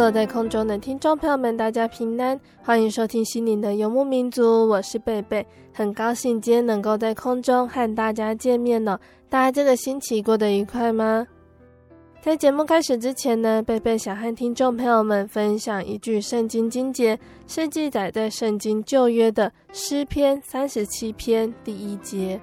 [0.00, 8.98] 坐在空中的听众朋友们，大家平安，欢迎收听心灵的游牧民族，我是贝贝，很高兴今天能够在空中和大家见面了。
[9.28, 11.26] 大家这个星期过得愉快吗？
[12.22, 22.40] 在节目开始之前呢，贝贝想和听众朋友们分享一句圣经经节，是记载在圣经旧约的诗篇三十七篇第一节：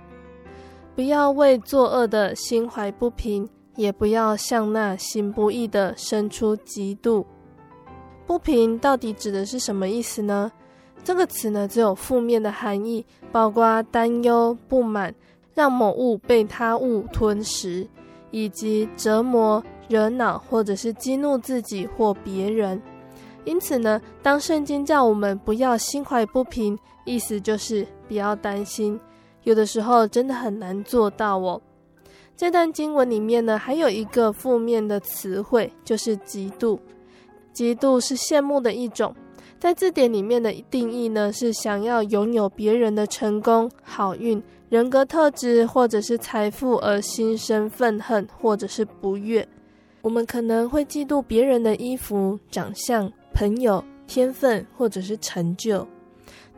[0.93, 3.49] 不要为作恶的心怀不平。
[3.75, 7.23] 也不要向那行不义的生出嫉妒。
[8.27, 10.51] 不平到底指的是什么意思呢？
[11.01, 15.15] 这个词呢，只有负面的含义，包括担忧、不满，
[15.53, 17.87] 让某物被他物吞噬，
[18.29, 22.81] 以及折磨、惹恼或者是激怒自己或别人。
[23.45, 28.99] 因此呢，当圣经叫我们不要心怀不平，意思就是不要担心。
[29.43, 31.61] 有的时候真的很难做到哦。
[32.35, 36.77] 这段经文里面呢，还有一个负面的词汇，就是嫉妒。
[37.57, 39.15] 嫉妒是羡慕的一种，
[39.57, 49.47] 在字典里面的定义呢，是想要拥有别人的成功、好运、人格特质或者是财富而心生愤恨或者是不悦。
[50.03, 55.87] 我们可能会嫉妒别人的衣服、长相、朋友、天分或者是成就。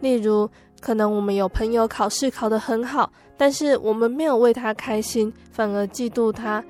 [0.01, 0.49] 例如，
[0.81, 3.09] 可能我们有朋友考试考得很好。
[3.37, 6.61] 但是我们没有为他开心，反而嫉妒他。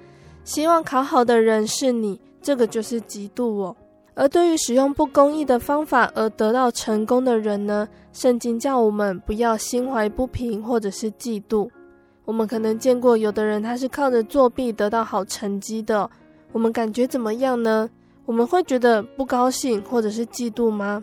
[0.43, 3.75] 希望考好的人是你，这个就是嫉妒哦。
[4.19, 11.69] 而对于使用不公义的方法而得到成功的人呢，圣经叫我们不要心怀不平或者是嫉妒。
[12.25, 16.11] 我们可能见过有的人他是靠着作弊得到好成绩的，
[16.51, 17.89] 我们感觉怎么样呢？
[18.25, 21.01] 我们会觉得不高兴或者是嫉妒吗？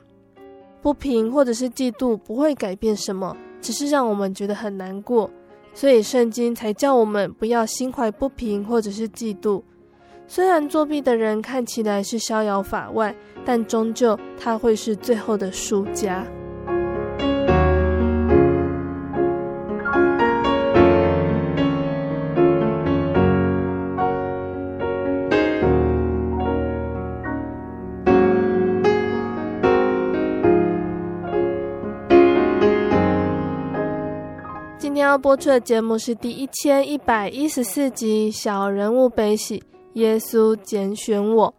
[0.83, 5.31] 不平或者是嫉妒不会改变什么，只是让我们觉得很难过。
[5.72, 9.62] 所以圣经才叫我们不要心怀不平或者是嫉妒。
[10.28, 13.14] 虽然作弊的人看起来是逍遥法外，
[13.44, 16.25] 但终究他会是最后的输家。
[34.78, 39.59] 今天要播出的节目是第一千一百一十四集《小人物悲喜》，
[39.96, 41.52] 耶稣拣选我。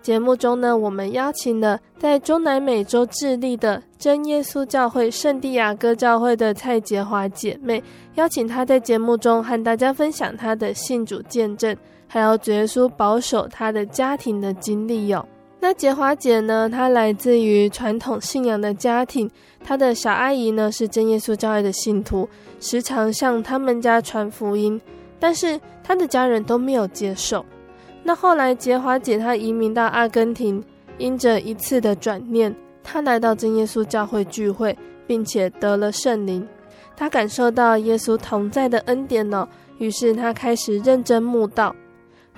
[0.00, 7.82] 节目中呢，我们邀请了在中南美洲智利的真耶稣教会圣地亚哥教会的蔡洁华姐妹，
[8.14, 11.76] 邀请她在节目中和大家分享她的信主见证，
[12.06, 15.26] 还有主耶稣保守她的家庭的经历哟。
[15.60, 19.30] 那洁华姐呢，她来自于传统信仰的家庭，
[19.62, 22.26] 她的小阿姨呢是真耶稣教会的信徒。
[22.60, 24.80] 时常向他们家传福音，
[25.20, 27.44] 但是他的家人都没有接受。
[28.08, 30.64] 那后来杰华姐她移民到阿根廷，
[30.96, 34.74] 因着一次的转念，她来到真耶稣教会聚会，
[35.06, 36.48] 并且得了圣灵。
[36.96, 39.46] 她感受到耶稣同在的恩典了，
[39.76, 41.76] 于是她开始认真慕道。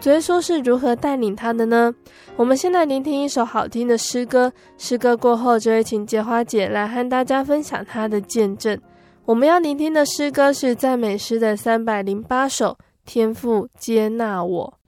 [0.01, 1.95] 主耶稣是如何带领她的呢？
[2.35, 8.77] 我们先来聆听一首好听的诗歌，诗歌过后就会请杰华姐来和大家分享她的见证。
[9.25, 12.77] 我们要聆听的诗歌是赞美诗的三百零八首，
[13.07, 14.80] 天父接纳我。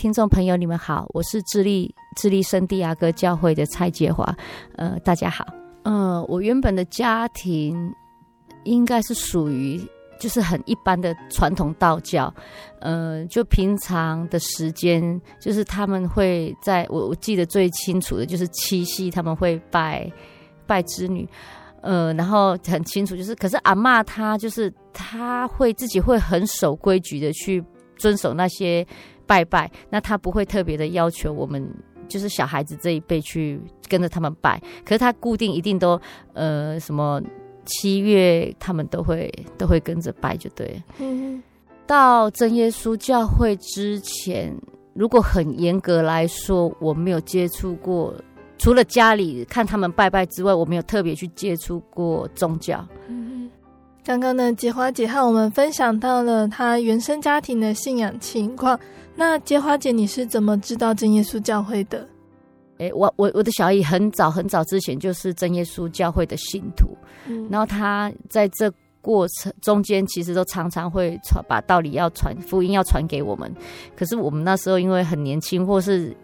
[0.00, 4.34] 听众朋友，你们好，我是智利智利圣地亚哥教会的蔡洁华，
[4.76, 5.46] 呃，大家好，
[5.82, 7.76] 呃，我原本的家庭
[8.64, 9.78] 应该是属于
[10.18, 12.32] 就是很一般的传统道教，
[12.80, 20.10] 呃，就平常的时间，就是他们会在我我记得最清楚的就是七夕他们会拜
[20.66, 21.28] 拜织女，
[21.82, 27.62] 呃，然后很清楚就是，可是阿嬷她就是她会自己会很守规矩的去
[27.98, 28.86] 遵守那些。
[29.30, 31.64] 拜拜，那他不会特别的要求我们，
[32.08, 34.60] 就是小孩子这一辈去跟着他们拜。
[34.84, 36.00] 可是他固定一定都，
[36.32, 37.22] 呃，什么
[37.64, 40.82] 七月他们都会都会跟着拜，就对。
[40.98, 41.40] 嗯。
[41.86, 44.52] 到真耶稣教会之前，
[44.94, 48.12] 如果很严格来说，我没有接触过，
[48.58, 52.84] 除了家里看他们拜拜之外，我没有特别去接触过宗教。
[53.06, 53.39] 嗯。
[54.02, 58.78] 刚刚呢，结华姐和我们分享到了她原生家庭的信仰情况。
[59.14, 62.00] 那结华姐，你是怎么知道真耶稣教会的？
[62.78, 73.54] 哎、欸，我我我的小姨很早很早之前就是真耶稣教会的信徒，嗯，然后她在这过程中间，其实都常常会传把道理要传福音要传给我们。
[73.94, 76.16] 可是我们那时候因为很年轻，或是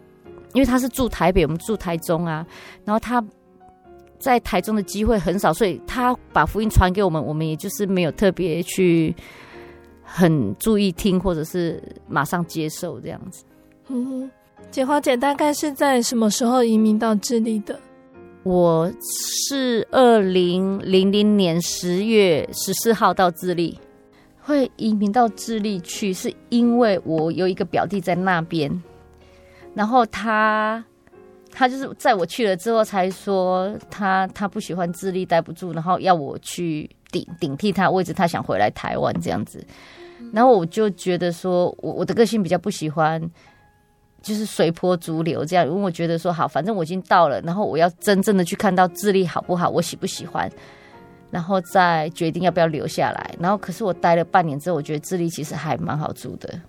[0.55, 2.47] 因为他是住台北，我们住台中啊，
[2.87, 3.23] 然后他
[4.19, 9.15] 在台中的机会很少，所以他把福音传给我们，我们也就是没有特别去。
[10.09, 13.45] 很注意听，或者是马上接受这样子。
[13.89, 14.31] 嗯，
[14.71, 17.77] 姐花姐大概是在什么时候移民到智利的？
[18.45, 23.77] 我是二零零零年十月十四号到智利，
[24.41, 28.71] 会移民到智利去，是因为我有一个表弟在那边，
[29.75, 30.83] 然后他
[31.59, 39.65] 他就是在我去了之后才说他他不喜欢智利待不住，然后要我去顶顶替他位置，他想回来台湾这样子。
[40.35, 43.19] 然后我就觉得说，我我的个性比较不喜欢，
[44.21, 45.67] 就是随波逐流这样。
[45.67, 50.51] 因为我觉得说，好，反正我已经到了，然后我要真正的去看到智利好不好，我喜不喜欢，
[51.31, 53.35] 然后再决定要不要留下来。
[53.41, 56.61] 然后，可是我待了半年之后，我觉得智利其实还蛮好住的。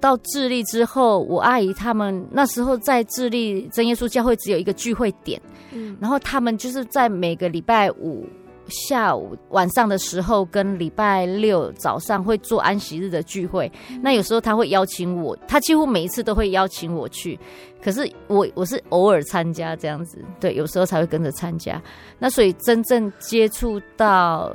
[0.00, 5.40] 到智利之后，我阿姨他们那时候在智利真耶稣教会只有一个聚会点，
[5.72, 8.26] 嗯然后他们就是在每个礼拜五。
[8.70, 17.40] 下午晚上的时候跟礼拜六早上会做安息日的聚会，那有时候他会邀请我，他几乎每一次都会邀请我去，
[17.82, 21.80] 可是我我是偶尔参加这样子，对，有时候才会跟着参加，
[22.18, 24.54] 那所以真正接触到。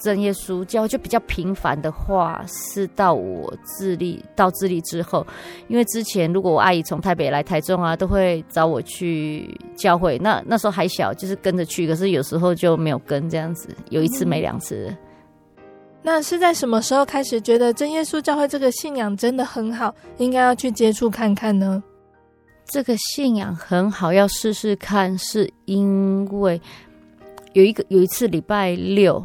[0.00, 5.26] 真耶稣教就比较频繁的话，是到我自立到自立之后，
[5.68, 10.18] 因为之前如果我阿姨从台北来台中啊，都会找我去教会。
[10.18, 14.86] 那那时候还小，就是跟着去，可是有时候就没有跟这样子，有一次没两次。
[14.88, 14.96] 嗯。
[16.02, 21.82] 那是在什么时候开始觉得真耶稣教会这个信仰真的很好，应该要去接触看看呢？
[22.64, 26.58] 这个信仰很好，要试试看，是因为
[27.52, 29.22] 有一个有一次礼拜六。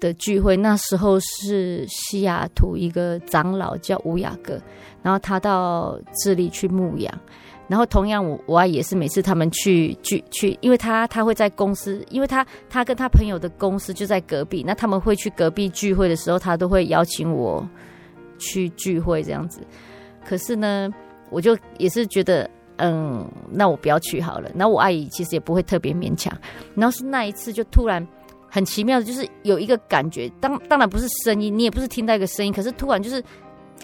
[0.00, 4.58] 的聚会，那时候是西雅图一个长老叫吴雅各，
[5.02, 7.14] 然后他到智利去牧养，
[7.68, 17.64] 然后同样我我爱也是每次他们去聚去，因为他他会在公司，因为他他跟他朋友的公司就在隔壁，那他们会去隔壁聚会的时候，他都会邀请我
[18.38, 19.60] 去聚会这样子。
[20.24, 20.88] 可是呢，
[21.30, 24.50] 我就也是觉得，嗯，那我不要去好了。
[24.54, 26.36] 那我阿姨其实也不会特别勉强。
[26.74, 28.06] 然后是那一次就突然。
[28.50, 33.22] 很奇妙的，就是有一个感觉，当当然不是声音，你也不是听到一个声音，可是突然就是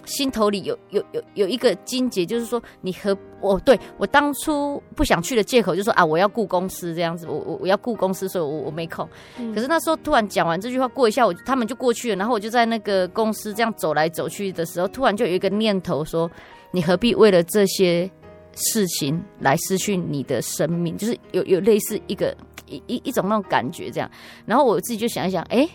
[0.05, 9.07] 心头里有有有有一个金结，就是说你和我对我当初不想去的借口，就是说啊，我要顾公司这样子，我我我要顾公司，所以我我没空。
[9.39, 16.29] 嗯、可是那时候突然讲完这句话，过一下我他们就过去了，然后我就在那个公司这样走来走去的时候，突然就有一个念头说，
[16.71, 18.09] 你何必为了这些
[18.53, 20.95] 事情来失去你的生命？
[20.97, 22.35] 就是有有类似一个。
[22.67, 24.09] 一一一种那种感觉，这样，
[24.45, 25.69] 然后我自己就想一想，哎、欸，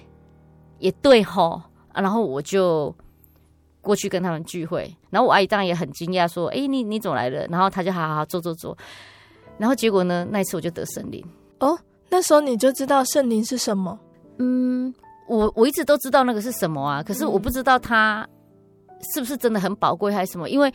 [0.79, 1.61] 也对吼，
[1.93, 2.95] 啊，然后我就
[3.81, 7.47] 过去跟他们聚会，然后我阿姨当然也很惊讶，说，哎、欸，你你怎么来了？
[7.49, 8.77] 然后他就好好好坐坐坐，
[9.59, 11.25] 然后结果呢，那一次我就得圣灵
[11.61, 11.79] 哦，
[12.11, 13.99] 那时候你就知道圣灵是什么？
[14.39, 14.95] 嗯，
[15.29, 18.29] 我我一直都知道那个是什么啊，可是我不知道它
[19.15, 20.73] 是不是真的很宝贵还是什么，因为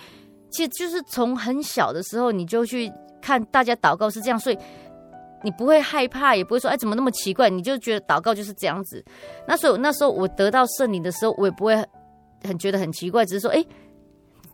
[0.50, 4.58] 其实就是从很小的时候你就去看大家祷告是这样，所以。
[5.44, 7.50] 你不会害怕，也不会说哎，怎么那么奇怪？
[7.50, 9.04] 你就觉得祷告就是这样子。
[9.48, 11.76] 那所以那时候我得到圣灵的时候，我也不会
[12.44, 13.64] 很觉得很奇怪，只是说哎，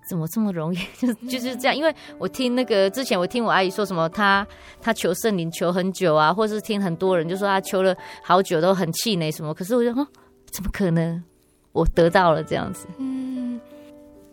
[0.09, 0.77] 怎么这么容易？
[0.99, 1.75] 就 就是这样。
[1.75, 4.45] 因为我听那个之前我听我阿姨说什么，她
[4.81, 9.53] 她求圣灵求很久啊，或是听很多人就说她求了好久都很气馁什么。
[9.53, 10.05] 可是我就说，
[10.51, 11.23] 怎么可能？
[11.71, 12.87] 我得到了这样子。
[12.97, 13.59] 嗯，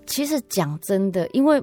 [0.05, 1.63] 其实讲真的，因为。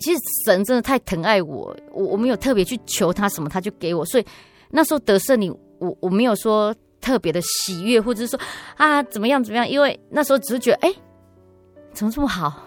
[0.00, 4.04] 其实神真的太疼爱我，我我没有特别去求他什么，他就给我。
[4.06, 4.24] 所以
[4.70, 8.40] 那时候得圣灵，我我没有说特别的喜悦，或者是说
[8.76, 10.92] 啊怎么样怎么样，因为那时候只是觉得哎，
[11.92, 12.62] 怎么这么好，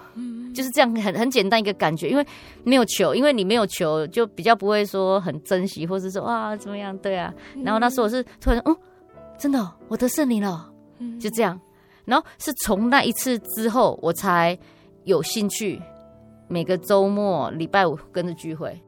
[0.53, 2.25] 就是这样很很简单一个感觉，因为
[2.63, 7.33] 没有求，因为你没有求，就比较不会说很珍惜，或者说啊怎么样，对啊。
[7.63, 8.77] 然后那时候我是突然嗯，
[9.37, 10.69] 真的我得圣灵了，
[11.19, 11.59] 就这样。
[12.05, 14.57] 然后是从那一次之后，我才
[15.05, 15.81] 有兴趣。
[16.47, 18.81] 每个周末、礼拜五跟着聚会。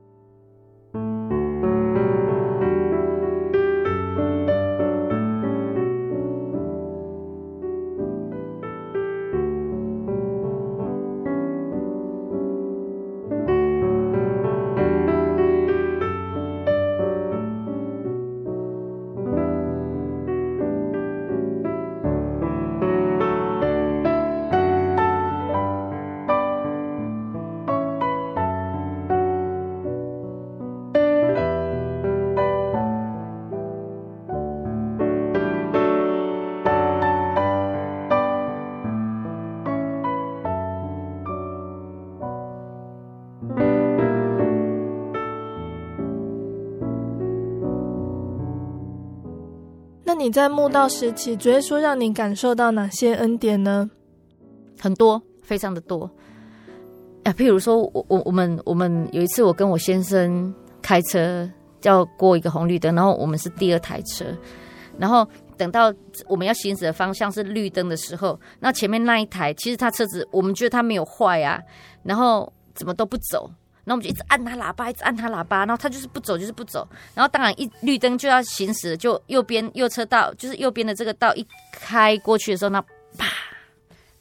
[50.18, 53.90] 你在慕道时期，主耶稣让你感受到哪些恩典呢？
[54.80, 56.10] 很多，非常的多。
[57.24, 61.50] 啊，譬如说，我我我们我们有一次，我跟我先生开车
[61.84, 64.26] 要过一个红绿灯，然后我们是第二台车，
[64.98, 65.94] 然后等到
[66.28, 71.60] 我们要行驶的方向是绿灯的时候，那前面那一台其实他车子我们觉得他没有坏啊，
[72.04, 73.50] 然后怎么都不走。
[73.86, 76.88] 然后我们就一直按他喇叭，一直按他喇叭，然后他就是不走，就是不走。
[77.14, 82.82] 然后当然一绿灯就要行驶，就右边右车道，就是右边的这个道一开过去的时候，那
[83.16, 83.28] 啪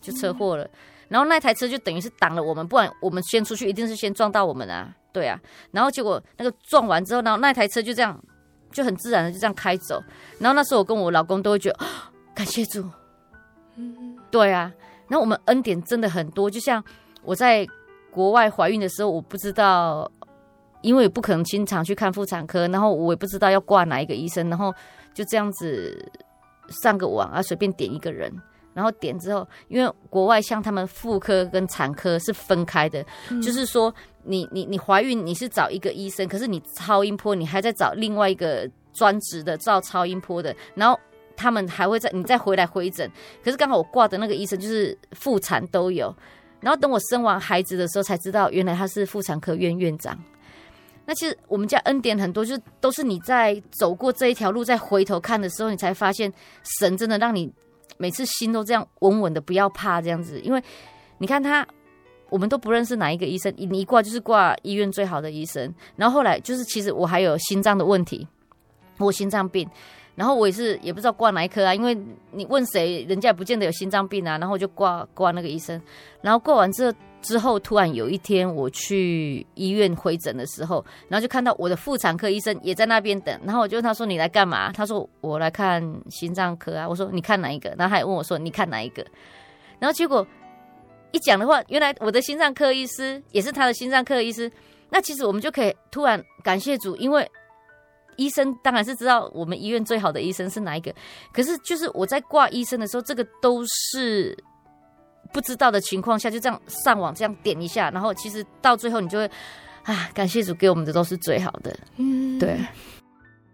[0.03, 0.69] 就车祸了。
[1.09, 5.41] 然后那台车就等于是挡了我们，不然我们先出去一定是先撞到我们啊，对啊。
[5.71, 8.23] 然后结果那个撞完之后，然后那台车就这样
[8.71, 10.03] 就很自然的就这样开走。
[10.39, 11.79] 然后那时候我跟我老公都会觉得
[12.35, 12.87] 感谢主，
[13.77, 14.71] 嗯，对啊。
[15.09, 16.85] 然后我们恩典真的很多，就像
[17.23, 17.67] 我在。
[18.15, 20.09] 国外怀孕的时候，我不知道，
[20.83, 24.73] 因为不可能经常去看妇产科，然后我也不知道要挂哪一个医生，然后
[25.13, 26.13] 就这样子
[26.69, 28.33] 上个网啊，随便点一个人，
[28.73, 33.93] 然后点之后，因为国外像他们妇科跟产科是分开的，嗯、就是说
[34.23, 40.97] 你你你怀孕你是找一个医生，可是你超音波你还在找另外一个专职的照超音波的，然后
[41.37, 43.11] 他们还会再你再回来回诊，
[43.43, 46.15] 可是刚好我挂的那个医生就是妇产都有。
[46.65, 50.19] 然后等我生完孩子的时候，才知道原来他是妇产科院院长。
[51.05, 56.33] 那其实我们家恩典很多，就是都是你在走过这一条路，再回头看的时候，你才发现
[56.81, 57.53] 神真的让你
[57.99, 60.41] 每次心都这样稳稳的，不要怕这样子。
[60.41, 60.63] 因为
[61.19, 61.67] 你看他，
[62.31, 65.71] 我们都不认识哪一个医生，你一挂就是挂医院最好的医生。
[65.97, 68.27] 然后后来就是，其实我还有心脏的问题，
[68.97, 69.69] 我心脏病。
[70.15, 71.97] 然后我也是也不知道挂哪一科啊，因为
[72.31, 74.39] 你问谁，人家也不见得有心脏病啊。
[74.39, 75.81] 然后我就挂挂那个医生，
[76.21, 83.41] 然后挂完之后，之后突然有一天我去医院回诊的时候，然后就看到我的妇产科医生也在那边等。
[83.45, 89.05] 然后我就问他说：“你来干嘛？”他说：“我来看心脏科啊。”我说：“你看哪一个？”然后他也问我说：“你看哪一个？”
[89.81, 90.25] 然后结果
[91.11, 94.49] 一讲的话，原来我的心脏科医师也是他的心脏科医师。
[94.91, 97.29] 那其实我们就可以突然感谢主，因为。
[98.17, 100.95] 医生当然是知道我们医院最好的医生是哪一个，
[101.33, 104.37] 可是就是我在挂医生的时候，这个都是
[105.33, 109.31] 不知道的情况下，就这样上网这样点一下，然后其实到最后你就会
[109.85, 112.59] 啊，感谢主给我们的都是最好的，嗯，对，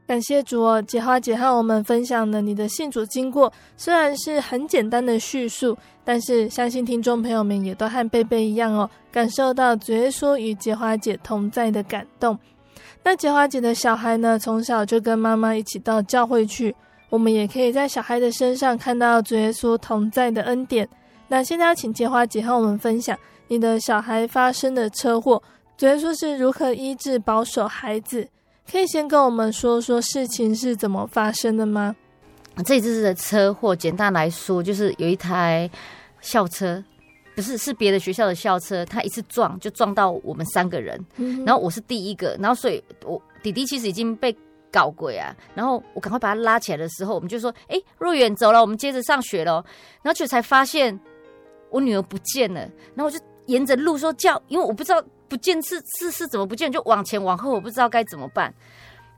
[0.06, 0.80] 感谢主哦。
[0.82, 12.38] 洁华姐和我们分享了你的信主经过，虽然是很简单的叙述，但是相信听众朋友们也都和贝贝一样哦，感受到主耶稣与洁华姐同在的感动。
[13.02, 16.74] 那洁华姐的小孩呢，从小就跟妈妈一起到教会去。
[17.08, 20.88] 我们也可以在小孩的身上看到主耶稣同在的恩典。
[21.26, 25.42] 那现在要请洁华姐和我们分享你的小孩发生的车祸，
[25.76, 28.28] 主耶稣是如何医治保守孩子？
[28.70, 31.96] 可以先跟我们说说事情是怎么发生的吗？
[32.64, 35.68] 这一次的车祸，简单来说就是有一台
[36.20, 36.84] 校车。
[37.34, 40.98] 不是，是别的学校的校车，他一次撞就撞到我们三个人，
[41.46, 44.36] 然后我是第一个，然后所以我弟弟其实已经被
[44.70, 49.64] 搞鬼啊，然后我赶快把他拉起来的时候，我们就说，哎，若远走了，我们接着上学喽，
[50.02, 50.98] 然后就才发现
[51.70, 52.60] 我女儿不见了，
[52.94, 58.52] 然后我就沿着路说叫，因为我不知道不见是是是怎么不见，就往前往后，我不知道该怎么办。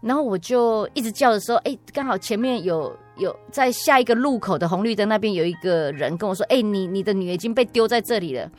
[0.02, 8.50] 然后我就一直叫的时候，哎，刚好前面有有在下一个路口的红绿灯那边有一个人跟我说，哎，你你的女儿已经被丢在这里了。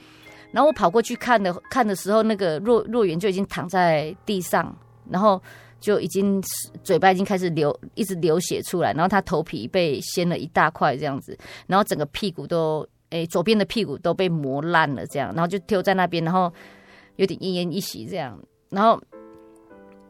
[0.51, 4.73] 然后我跑过去看的看的时候，那个若若元就已经躺在地上，
[5.09, 5.41] 然后
[5.81, 6.41] 就已经
[6.81, 16.49] 嘴巴已经开始流，一直流血出来，然后他头皮被掀了一大块这样子，然后整个屁股都，哎，左边的屁股都被磨烂了这样，然后就丢在那边，然后
[17.17, 18.97] 有点奄奄一息这样，然后。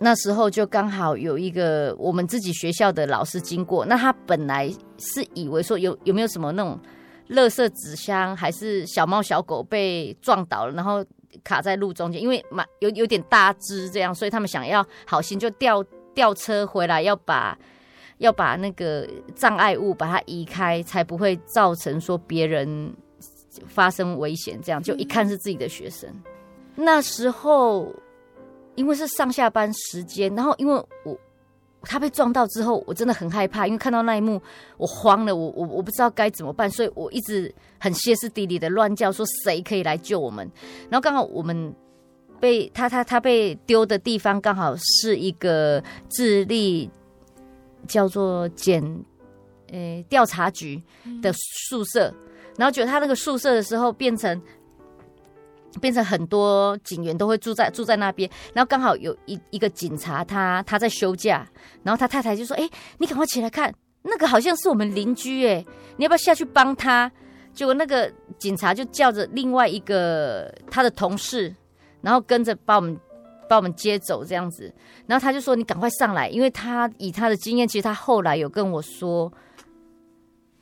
[0.04, 6.78] 那时候就刚好有一个我们自己学校的老师经过，那他本来是以为说有有没有什么那种
[7.30, 11.06] 垃圾纸箱，还是小猫小狗被撞倒了，然后
[11.42, 15.82] 卡在路中间，因为蛮有有点大只这样，所以他们想要好心就调
[16.14, 17.58] 调车回来，要把
[18.18, 22.94] 要把那个障碍物把它移开，才不会造成说别人
[23.68, 24.60] 发生危险。
[24.62, 26.10] 这样就一看是自己的学生，
[26.76, 27.90] 那时候。
[28.76, 30.74] 因为是上下班时间，然后因为
[31.06, 31.18] 我
[31.84, 34.42] 他被撞到之后，我真的很害怕，因为看到那一幕，
[34.78, 40.50] 我慌了，我我我不知道该怎么办，所以我一直很歇斯底里的乱叫，说谁可以来救我们。
[40.90, 41.74] 然后刚好我们
[42.40, 46.90] 被他他他被丢的地方，刚好是一个智利
[47.88, 48.82] 叫做检
[49.72, 50.82] 呃调查局
[51.22, 51.32] 的
[51.70, 52.14] 宿舍，
[52.58, 54.42] 然后觉得他那个宿舍的时候变成。
[55.80, 61.48] 变成很多警员都会住在住在那边，然后刚好有一一个警察他，他在休假，
[61.84, 65.66] 然后他太太就说：“哎，你赶快起来看，那个好像是我们邻居哎，
[65.98, 67.12] 你要不要下去帮他？”
[67.54, 71.54] 结果那个警察就叫着另外一个他的同事，
[72.02, 73.00] 然后跟着把我们
[73.48, 74.74] 把我们接走这样子，
[75.06, 79.32] 然后他就说：“你赶快上来，因为他以他的经验，其实他后来有跟我说。”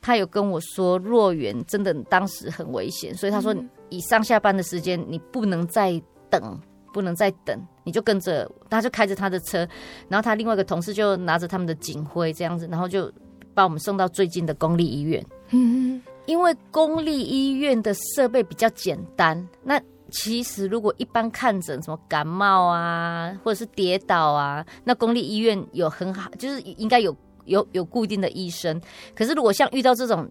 [0.04, 3.54] 他有跟我说，若元真的当时很危险，所以他说，
[3.92, 6.00] 以上下班的时间，你不能再
[6.30, 6.58] 等，
[6.92, 9.68] 不能再等，你就跟着，他就开着他的车，
[10.08, 13.12] 然后他另外一个同事就拿着他们的警徽这样子，然后就
[13.54, 15.24] 把我们送到最近的公立医院。
[15.50, 27.14] 嗯，因为公立医院的设备比较简单，那其实如果一般看诊，什么感冒啊，或者是跌倒啊，那公立医院有很好，就是应该有。
[27.46, 28.80] 有有固定的医生，
[29.16, 30.30] 可是如果像遇到这种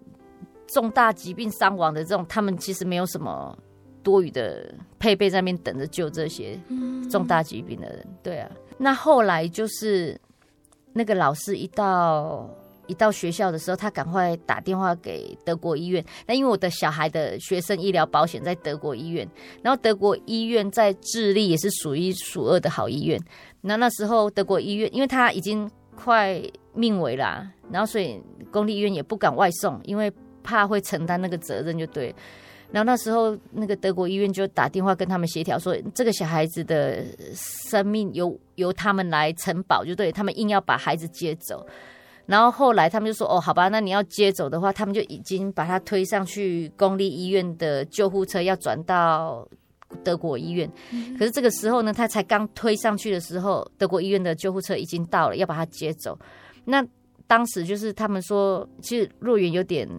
[0.73, 3.57] 重大疾病伤亡的这种，他们其实没有什么
[4.03, 6.59] 多余的配备在那边等着救这些
[7.09, 8.07] 重大疾病的人。
[8.23, 10.19] 对啊，那后来就是
[10.93, 12.49] 那个老师一到
[12.87, 16.03] 一到学校的时候，他赶快打电话给德国医院。
[16.25, 19.27] 那因为我的小孩的学生医疗保险在德国医院，
[19.61, 23.19] 然后德国医院在智利也是数一数二的好医院。
[23.61, 26.41] 那那时候德国医院，因为他已经快。
[26.73, 28.17] 命危啦，然后所以
[28.49, 30.09] 公立医院也不敢外送，因为
[30.43, 32.13] 怕会承担那个责任就对。
[32.71, 41.65] 然后那时候那个德国医院就打电话跟他们协调说，这个小孩子的生命由由他们来承保就对，他们硬要把孩子接走。
[42.27, 49.45] 然后后来他们就说，哦，好吧，那你要接走的话，他们就已经把他推上去公立医院的救护车，要转到
[50.01, 50.71] 德国医院。
[51.19, 56.17] 可是这个时候呢，他才刚推上去的时候，德国医院的救护车已经到了，要把他接走。
[56.63, 56.81] 那
[57.27, 59.89] 当时就是他们说，其实若元有点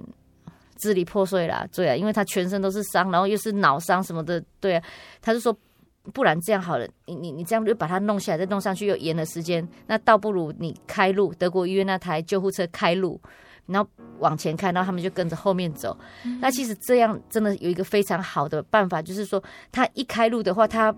[0.82, 4.84] 支离破碎啦，对啊，因为他全身都是伤，然后又是脑伤什么的，对啊，
[5.20, 5.56] 他就说，
[6.12, 13.20] 不然这样好了，你你你这样就把他弄下来，再弄上去又延了时间，那倒不如你开路，德国医院那台救护车开路，
[13.66, 15.96] 然后往前开，然后他们就跟着后面走。
[16.24, 20.94] 嗯、那其实这样真的有一个非常好的办法，就是说他一开路的话，他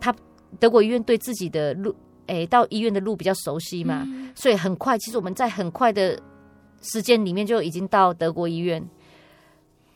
[0.00, 0.14] 他
[0.58, 1.94] 德国医院对自己的路。
[2.28, 4.96] 诶，到医院的路比较熟悉嘛，嗯、所以很快。
[4.98, 6.18] 其实我们在很快的
[6.80, 8.82] 时间里面就已经到德国医院。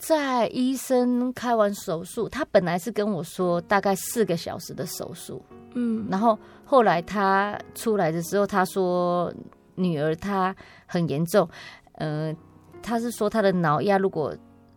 [0.07, 5.43] 在医生开完手术，他本来是跟我说大概四个小时的手术，
[5.75, 9.33] 嗯，然后后来他出来的时候，他说
[9.75, 10.55] 女儿她
[10.87, 11.49] 很严重，
[11.95, 12.37] 嗯、呃，
[12.81, 14.33] 他是说他的脑压如果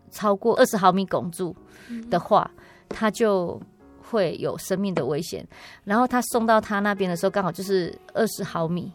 [0.09, 1.55] 超过二十毫米汞柱
[2.09, 3.61] 的话，嗯、他就。
[4.11, 5.47] 会有生命的危险，
[5.83, 8.91] 然后他送到他那边的时候，刚好就是二十毫米，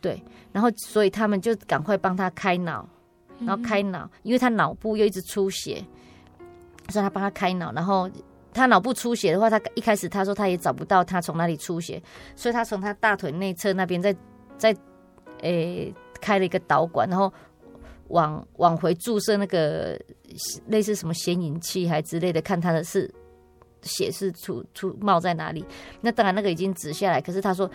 [0.00, 2.88] 对，然后所以他们就赶快帮他开脑，
[3.40, 5.84] 然后开脑，因为他脑部又一直出血，
[6.88, 8.10] 所以他帮他开脑，然后
[8.52, 12.02] 他脑部出血的话，他一开始他说他也找不到他从哪里出血，
[12.36, 14.14] 所以他从他大腿内侧那边再
[14.56, 14.76] 再
[15.40, 17.32] 诶开了一个导管，然后
[18.08, 20.00] 往往回注射那个
[20.66, 23.12] 类似什么显影器还之类的，看他的是。
[23.86, 25.62] 血是出出冒在哪里？
[26.00, 27.70] 那当然那个已经止下来，可是他说，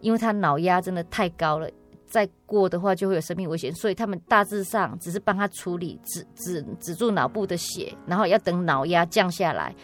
[0.00, 1.70] 因为他脑压真的太高了，
[2.06, 9.74] 再过的话就会有生命危险，所以他们大致上只是帮他处理止止止住脑部的血，然后要等脑压降下来，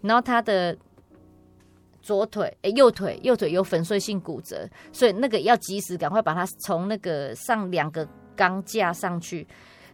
[0.00, 0.76] 然后他的
[2.00, 9.46] 左腿诶、右腿右腿有粉碎性骨折，所以那个要及时赶快把他从那个上两个钢架上去，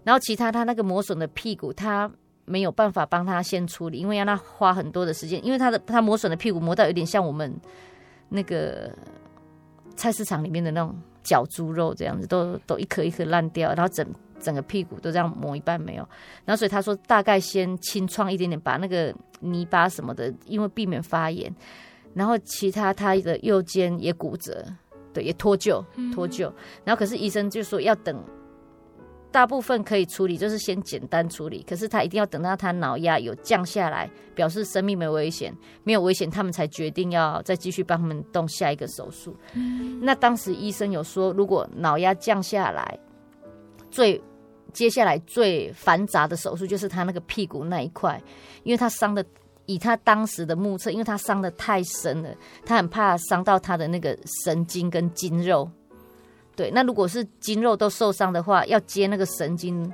[0.04, 2.10] 然后其他他那个磨损的屁股他。
[2.50, 7.54] 没有办法帮他先处理，因为要他花很多的时间，因为他的他磨损的屁股磨到有点像我们
[8.30, 8.90] 那个
[9.96, 14.06] 菜市场里面的那种绞猪肉这样子，都都一颗一颗烂掉，然后整
[14.40, 16.08] 整个屁股都这样磨一半没有，
[16.44, 21.54] 然后所以他说大概先清创一点点，把那个泥巴什么的，因为避免发炎，
[22.14, 24.64] 然后其他他的右肩也骨折，
[25.12, 26.52] 对，也脱臼脱臼，
[26.84, 28.16] 然后可是医生就说要等。
[29.30, 31.62] 大部分可以处理，就是先简单处理。
[31.68, 39.36] 可是他一定要等到他脑压有降下来，表示生命没危险，没有危险，他们才决定要再继续帮他们动下一个手术。
[39.52, 42.98] 嗯、那当时医生有说，如果脑压降下来，
[43.90, 44.20] 最
[44.72, 48.20] 接下来最繁杂的手术就是他那个屁股那一块，
[48.62, 49.24] 因为他伤的，
[49.66, 55.70] 以他当时的目测，因为他伤的太深了，他很怕伤到他的那个神经跟筋肉。
[56.58, 59.92] 对，那如果是筋肉都受伤的话，要接那个神经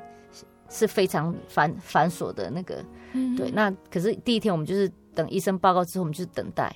[0.71, 2.83] 是非常繁繁琐的那个。
[3.13, 6.75] 嗯、对，那可是第一天我们就是等医生报告之后，我们就是等待。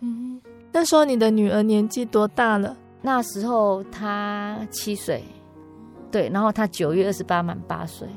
[0.00, 0.40] 嗯，
[0.72, 2.76] 那时候你的女儿年纪多大了？
[3.00, 5.22] 那时候她七岁，
[6.10, 8.08] 对，然后她九月二十八满八岁。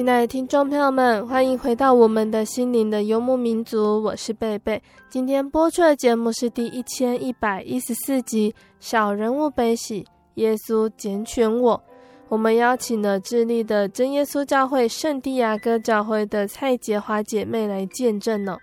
[0.00, 4.82] 亲爱的听众朋友们，欢迎回到我们的心灵的游牧民族，我是贝贝。
[5.10, 10.02] 今天播出的节目是第一千一百一十四集《小人物悲喜》，
[10.36, 11.78] 耶稣拣选我。
[12.30, 18.56] 我们邀请了智利的真耶稣教会圣地亚哥教会的蔡洁华姐妹来见证呢。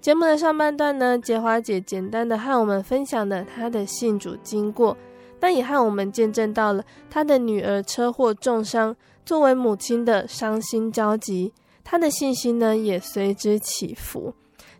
[0.00, 4.96] 节目的上半段呢，洁华姐简单的和我们分享了她的信主经过，
[5.38, 8.96] 但也和我们见证到了她的女儿车祸重伤。
[9.24, 11.52] 作为母亲的伤心焦急，
[11.84, 14.34] 她的信心呢也随之起伏。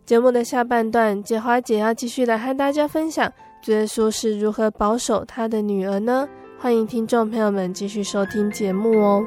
[0.05, 6.27] 节目的下半段，洁华姐要继续来和大家分享，主耶稣是如何保守她的女儿呢？
[6.59, 9.21] 欢迎听众朋友们继续收听节目哦。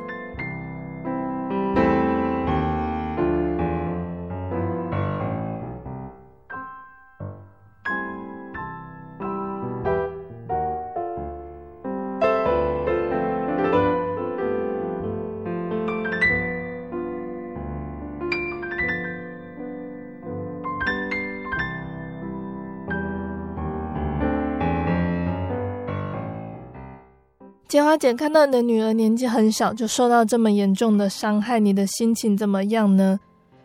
[27.87, 33.21] 洁华姐看到你的女儿年纪很小就受到这么严重的伤害，你的心情怎么样呢？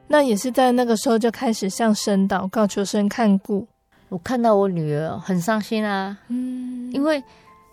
[0.10, 3.68] 那也是在那个时候就开始向神祷告，求神看顾。
[4.10, 7.24] 我看到我女儿很伤心啊，嗯，因为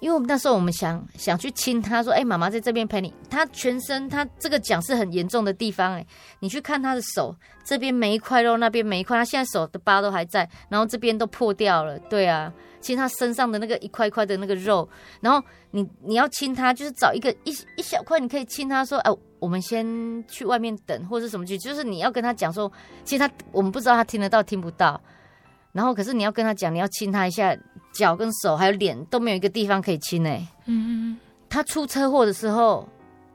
[0.00, 6.06] 因为我们那时候我们想想去亲他，说：“哎、妈妈在这边陪你。”他全身他这个讲是很严重的地方、欸，哎，
[6.38, 7.34] 你去看他的手，
[7.64, 11.98] 这边没一块肉，那边没一块，他现在手的疤都还在，然后这边都破掉了。
[12.00, 14.88] 对啊，亲他身上的那个一块块的那个肉，
[15.20, 19.84] 然后你你要亲他，就是找一个一一小块，你可以亲他说：“哎、我们先
[20.28, 22.70] 去外面等，或者什么去。”就是你要跟他讲说，
[23.04, 25.00] 其实他我们不知道他听得到听不到，
[25.72, 27.56] 然后可是你要跟他讲，你要亲他一下。
[27.98, 32.88] 脚跟手还有脸都没有一个地方可以亲哎、欸，嗯，他出车祸的时候，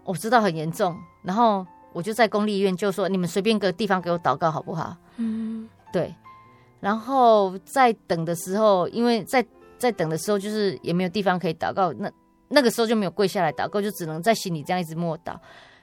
[0.06, 4.95] 我知道很严重，然后我就在公立医院就说，你们随便个地方给我祷告好不好？
[5.17, 6.15] 嗯，对，
[6.80, 9.45] 然后在等的时候，因为在
[9.78, 12.10] 在等的时候就是也没有地方可以祷告，那
[12.47, 15.36] 那个时候就没有跪下来祷告，就只能在心里这样一直默祷，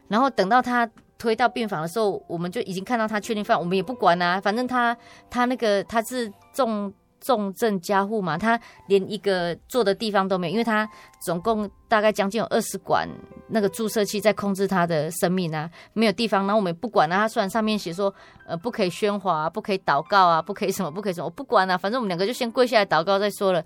[0.08, 4.96] 然后等到他推到病房的时候，我们就已经看到他确定犯，我们也不管啊，反正他
[5.28, 6.90] 他那个他是重。
[7.20, 10.88] 重症加护嘛，他连一个坐的地方都没有，因为他
[11.20, 13.08] 总共大概将近有二十管
[13.48, 16.46] 那个注射器在控制他的生命啊，没有地方。
[16.46, 18.12] 然后我们也不管啊，他虽然上面写说
[18.46, 23.64] 呃不可以喧哗，不可以祷告啊，不可以什么不可以什么，我不管啊，反正我们两个就先跪下来祷告再说了。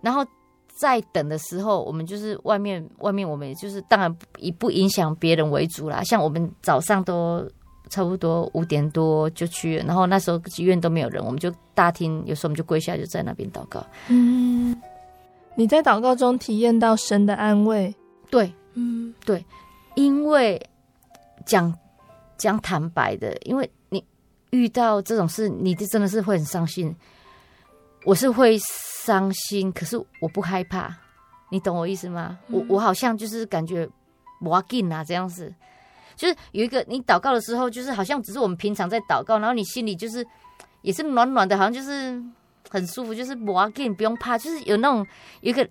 [0.00, 0.24] 然后
[0.66, 7.46] 在等的时候，我们就是外面外面我们就是当然以不影响别人为主啦，像我们早上都。
[7.92, 13.84] 差不多五点多就去，然后那时候医院都没有人，我们就大厅，有时候我们就跪下，就在那边祷告。
[14.08, 14.74] 嗯，
[15.54, 17.94] 你在祷告中体验到神的安慰？
[18.30, 19.44] 对，嗯，对，
[19.94, 20.58] 因为
[21.44, 21.70] 讲
[22.38, 24.02] 讲坦白的，因为你
[24.48, 26.96] 遇到这种事，你真的是会很伤心。
[28.06, 28.58] 我是会
[29.04, 30.96] 伤心，可是我不害怕，
[31.50, 32.38] 你懂我意思吗？
[32.48, 33.86] 嗯、我我好像就是感觉
[34.40, 35.54] 我要紧啊这样子。
[36.22, 40.24] 就是有一个，你祷告的时候，就是好像只是我们平常在祷告，然后你心里就是
[40.82, 42.22] 也是暖暖的，好像就是
[42.70, 45.04] 很舒服，就是不要紧，不用怕，就是有那种
[45.40, 45.68] 一个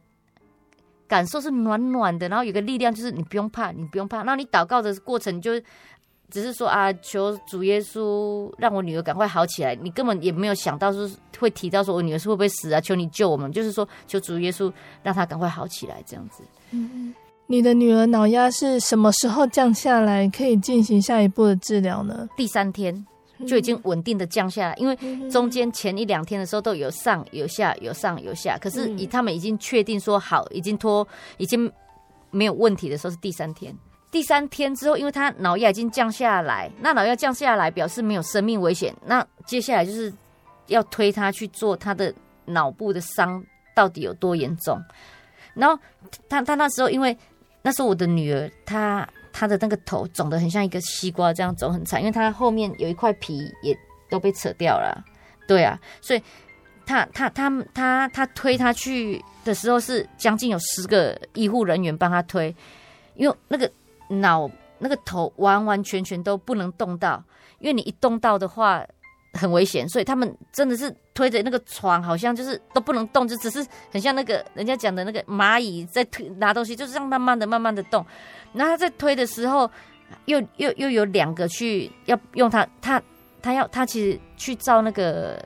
[1.07, 4.17] 感受是暖暖的，然后有个力量，就是你不用怕，你不用怕。
[4.17, 5.53] 然后你祷告的过程，就
[6.29, 9.73] 只是说啊，求主耶稣让我女儿赶快好起来。
[9.75, 11.09] 你根本也没有想到说
[11.39, 12.81] 会提到说我女儿是会不会死啊？
[12.81, 14.69] 求你救我们，就是说求主耶稣
[15.01, 16.43] 让她赶快好起来这样子。
[16.71, 17.15] 嗯嗯。
[17.51, 22.25] 你的女儿脑压是什么时候降下来，可以进行下一步的治疗呢？
[22.37, 23.05] 第三天
[23.45, 24.95] 就已经稳定的降下来，因为
[25.29, 28.57] 中间前一两天的时候都有上有下，有上有下。
[28.57, 31.69] 可是以他们已经确定说好，已经脱，已经
[32.29, 33.75] 没有问题的时候是第三天。
[34.11, 38.95] 第三天之后，因为他脑压已经降下来，那脑压降下来表示没有生命危险。
[39.05, 40.13] 那接下来就是
[40.67, 42.13] 要推他去做他的
[42.45, 43.43] 脑部的伤
[43.75, 44.81] 到底有多严重。
[45.53, 45.77] 然后
[46.29, 47.17] 他他那时候因为。
[47.61, 53.77] 那时候我的女儿，她她的那个头肿得很像一个西瓜，这样肿很惨，因为她后面有一块皮也
[54.09, 55.03] 都被扯掉了。
[55.47, 56.21] 对啊，所以
[56.85, 62.55] 她她她她她推她去的时候是将近有十个医护人员帮她推，
[63.15, 63.71] 因为那个
[64.07, 67.23] 脑那个头完完全全都不能动到，
[67.59, 68.85] 因为你一动到的话。
[69.33, 78.05] 很危险，所以他们真的是推着那个床，好像就是都不能动，就只是很像那个人家讲的那个蚂蚁在推拿东西，就是这样慢慢的、慢慢的动。
[78.51, 79.69] 然后他在推的时候，
[80.25, 83.01] 又又又有两个去要用他，他
[83.41, 85.41] 他要他其实去照那个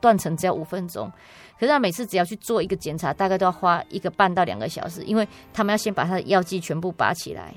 [0.00, 1.08] 断层只要五分钟，
[1.58, 7.54] 可是他每次只要去做一个检查，大概都要花一个半到两个小时，因为他们要先把他的药剂全部拔起来，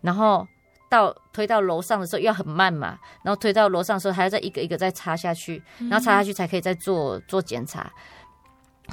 [0.00, 0.46] 然后。
[0.94, 7.90] 到推到楼上的时候要很慢嘛，然后推到楼上的时候还要再一个一个再插下去，然后插下去才可以再做做检查，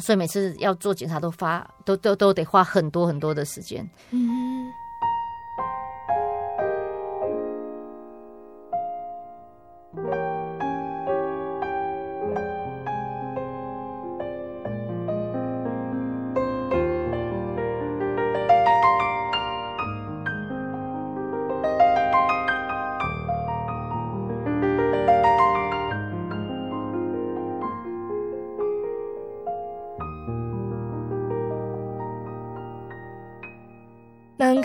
[0.01, 3.87] 所以每次要做检查都花都都都得花很多很多的时间。
[4.09, 4.40] 嗯。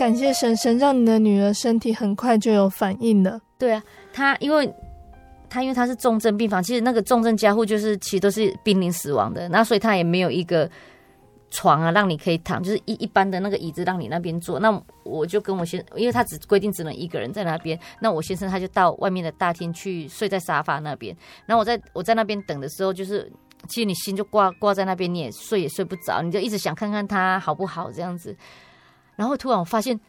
[0.07, 3.41] 感谢神，神让你的女儿身体很快就有反应了。
[3.57, 4.73] 对啊，她因为
[5.49, 10.71] 她因为她是重症病房，其实那个重症加护就是其实都是濒临死亡的，那所以她也没有一个
[11.51, 14.61] 床啊让你可以躺，就是一一般的那个椅子让你那边坐。
[14.61, 21.13] 那我就跟我先，因为他只规定只能一个人在那边，那我先生他就到外面的大厅去睡在沙发那边。
[21.45, 23.29] 然后我在我在那边等的时候，就是
[23.67, 28.33] 其实你心就挂挂在那边，你也睡也睡不着，你就一直想看看他好不好这样子。
[29.17, 29.99] 然后突然我发现，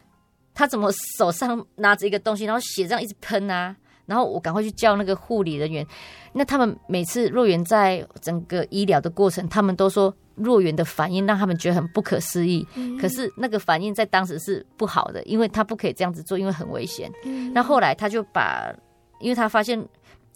[0.53, 3.75] 他怎么手上拿着一个东西，然后血这样一直喷啊！
[4.05, 5.85] 然后我赶快去叫那个护理人员。
[6.33, 12.65] 那他们每次若元在整个医疗的过程，他们都说若元的反应让他们觉得很不可思议。
[12.75, 17.11] 嗯、可是那个反应在当时是不好的，因为他不可以这样子做，因为很危险。
[17.23, 18.73] 嗯、那后来他就把，
[19.19, 19.79] 因为他发现，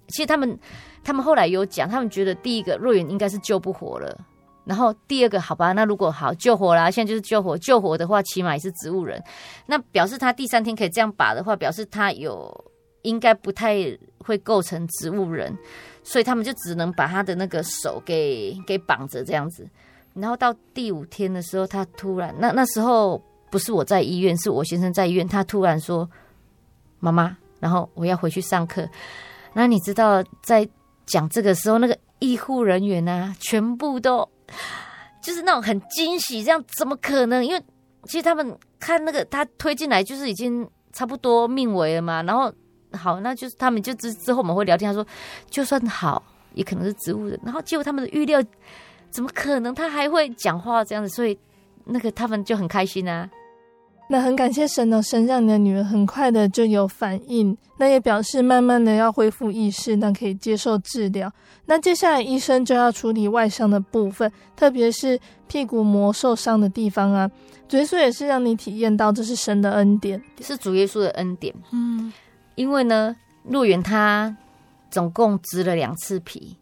[0.08, 0.60] 其实他们
[1.04, 4.20] 他们后来有讲，他们觉得第一个若元应该是救不活了。
[4.66, 9.22] 然后第二个，好吧，那如果好救活啦，现在就是救活，救活的话，起码也是植物人。
[9.66, 12.50] 那表示他第三天可以这样拔的话，表示他有
[13.02, 13.76] 应该不太
[14.20, 15.54] 会构成植物人，
[16.02, 19.68] 所以他们就只能把他的那个手给给绑着这样子。
[20.14, 23.22] 然后到第五天的时候，他突然，那那时候
[23.52, 26.10] 不是我在医院，是我先生在医院，他突然说
[27.02, 28.88] ：“妈妈，然后我要回去上课。”
[29.54, 30.66] 那你知道在
[31.06, 34.30] 讲这个时候，那个医护人员啊，全部都。
[35.22, 37.46] 就是那种很惊喜，这样怎么可能？
[37.46, 37.62] 因为
[38.06, 42.22] 其实他们看那个他推进来，就是已经差不多命为了嘛。
[42.24, 42.54] 然后
[42.92, 45.06] 好，那就是他们就之之后我们会聊天，他说
[45.50, 46.22] 就算好，
[46.54, 47.40] 也可能是植物人。
[47.44, 48.44] 然后结果他们的预料
[49.10, 49.74] 怎么可能？
[49.74, 51.38] 他还会讲话这样子，所以
[51.86, 53.30] 那个他们就很开心啊。
[54.14, 61.34] 那很感谢神哦，神让你的女儿很快的就有反应，那也表示慢慢的要恢复意识，那可以接受治疗。
[61.66, 67.28] 那接下来医生就要处理外伤的部分，特别是屁股膜受伤的地方啊。
[67.68, 71.52] 主耶稣也是让你体验到这是神的恩典，是主耶稣的恩典。
[71.72, 72.14] 嗯，
[72.54, 74.38] 因为呢，路远他
[74.92, 76.56] 总共植了两次皮，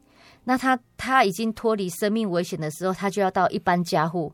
[0.45, 4.31] 那他他已经脱离生命危险的时候，他就要到一般加护。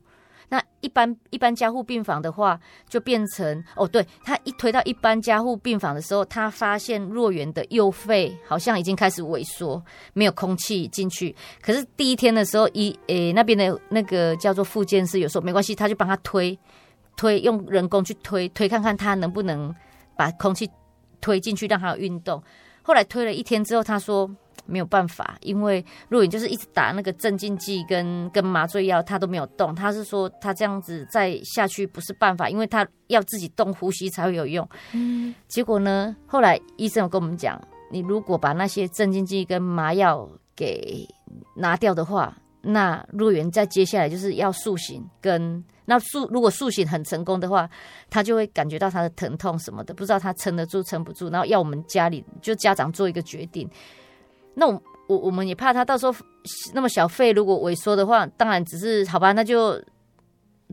[0.50, 2.58] 那一般一般加护病房的话，
[2.88, 9.84] 就变成哦，对，他一推到一般加护病房的时候，他发现若元的右肺好像已经开始萎缩，
[10.14, 11.36] 没有空气进去。
[11.62, 16.58] 可是第一天的时候，一诶、那边的那个叫做复健师，有时候没关系，他就帮他推
[17.18, 19.76] 推，用人工去推推，看看他能不能
[20.16, 20.70] 把空气
[21.20, 22.42] 推进去，让他运动。
[22.84, 24.30] 后来推了一天之后，他说。
[24.68, 29.74] 没有办法，因为若元就是一直打那个镇静剂跟跟麻醉药，他都没有动。
[29.74, 34.68] 他是说他这样子再下去不是办法，因为他要自己动呼吸才会有用。
[34.94, 37.60] 嗯，结果呢，后来医生有跟我们讲，
[37.92, 41.08] 你如果把那些镇静剂跟麻药给
[41.56, 47.70] 拿掉的话，那若元再接下来就是要苏醒跟那塑，如果苏醒很成功的话，
[48.10, 53.70] 他就会感觉到他的疼痛什么的，不知道他撑得住撑不住，然后要我们家里就家长做一个决定。
[54.60, 56.14] 那我我我们也怕他到时候
[56.74, 59.80] 那么小肺如果萎缩的话，当然只是好吧，那就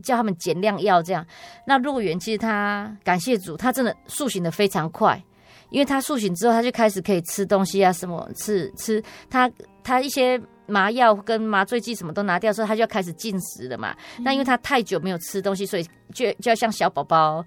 [0.01, 1.23] 叫他们减量药这样。
[1.67, 5.23] 那若元其实他感谢主，他真的塑形的非常快，
[5.69, 9.47] 因为他塑形之后，他就开始可以吃东西啊，什么吃吃他
[9.83, 13.95] 他一些麻药跟麻醉剂什么都拿掉之后，他就要开始进食了嘛。
[14.19, 17.45] 那因为他太久没有吃东西，所以就就要像小宝宝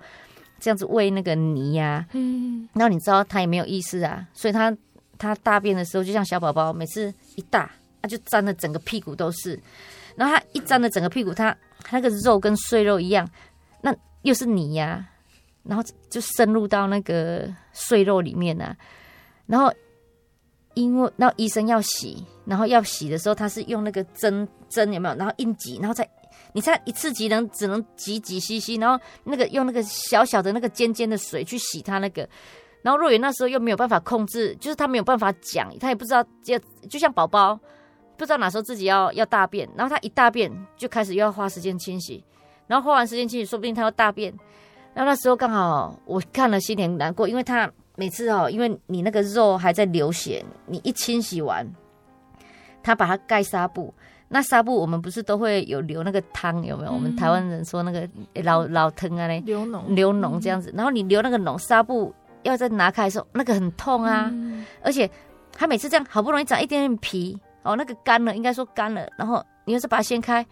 [0.61, 2.07] 这样子喂那个泥呀。
[2.13, 4.73] 嗯，那你知道他也没有意思啊，所以他。
[5.19, 9.61] 他大便的时候就像小宝宝，每次一大，他就沾的整个屁股都是。
[10.15, 11.57] 然后他一沾的整个屁股，他
[11.91, 13.29] 那个肉跟碎肉一样，
[13.83, 15.05] 那又是泥呀、
[15.65, 18.77] 然后就深入到那个碎肉里面啊。
[19.47, 19.73] 然后
[20.75, 25.15] 因为那医生要洗，然后要洗的时候，他是用那个针针有没有？
[25.17, 26.09] 然后硬挤，然后再
[26.53, 32.29] 你猜一次挤能只能挤几 cc，然后那个用那个小小的那个尖尖的水去洗他那个。
[32.81, 37.59] 然后若元那时候又没有办法控制，就是他没有办法讲，他也不知道，就就像宝宝
[38.17, 42.23] 不知道哪时候自己要要大便，然后他一大便就开始又要花时间清洗，
[42.69, 44.33] 然后花完时间清洗，说不定他要大便。
[44.95, 51.69] 然后那时候刚好我看了心里很难过，因为他每次哦，因为你那个肉还在流血，你一清洗完，
[52.83, 53.93] 他把它盖纱布，
[54.29, 56.91] 那纱布我们不是都会有流那个汤有没有？
[56.91, 58.09] 嗯、我们台湾人说那个
[58.43, 62.15] 老老疼啊嘞，流脓流脓这样子，然后你流那个脓纱布。
[62.43, 65.11] 要再拿开的时候，那个很痛啊，嗯、而且
[65.53, 70.45] 他每次这样好不容易长一点点皮哦，那个干了，应该说干了，然后你又是把它掀开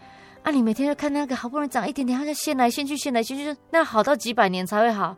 [0.43, 5.17] 啊，你每天就看那个好不容易长一点点，它就掀来掀去，掀来掀去，那好到几百年才会好，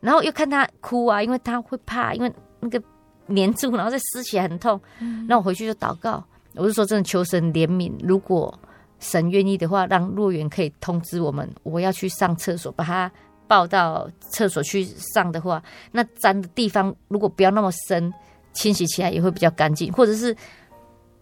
[0.00, 2.82] 然后又看他哭啊，因为他会怕，因为那个
[3.26, 4.80] 黏住，然后再撕起来很痛，
[5.28, 6.22] 那、嗯、我回去就祷告，
[6.54, 8.56] 我就说真的求神怜悯，如果
[8.98, 13.10] 神愿意的话，让若元可以通知我们，我要去上厕所，把他。
[13.50, 15.60] 抱到厕所去上的话，
[15.90, 18.14] 那沾的地方如果不要那么深，
[18.52, 19.92] 清洗起来也会比较干净。
[19.92, 20.32] 或者是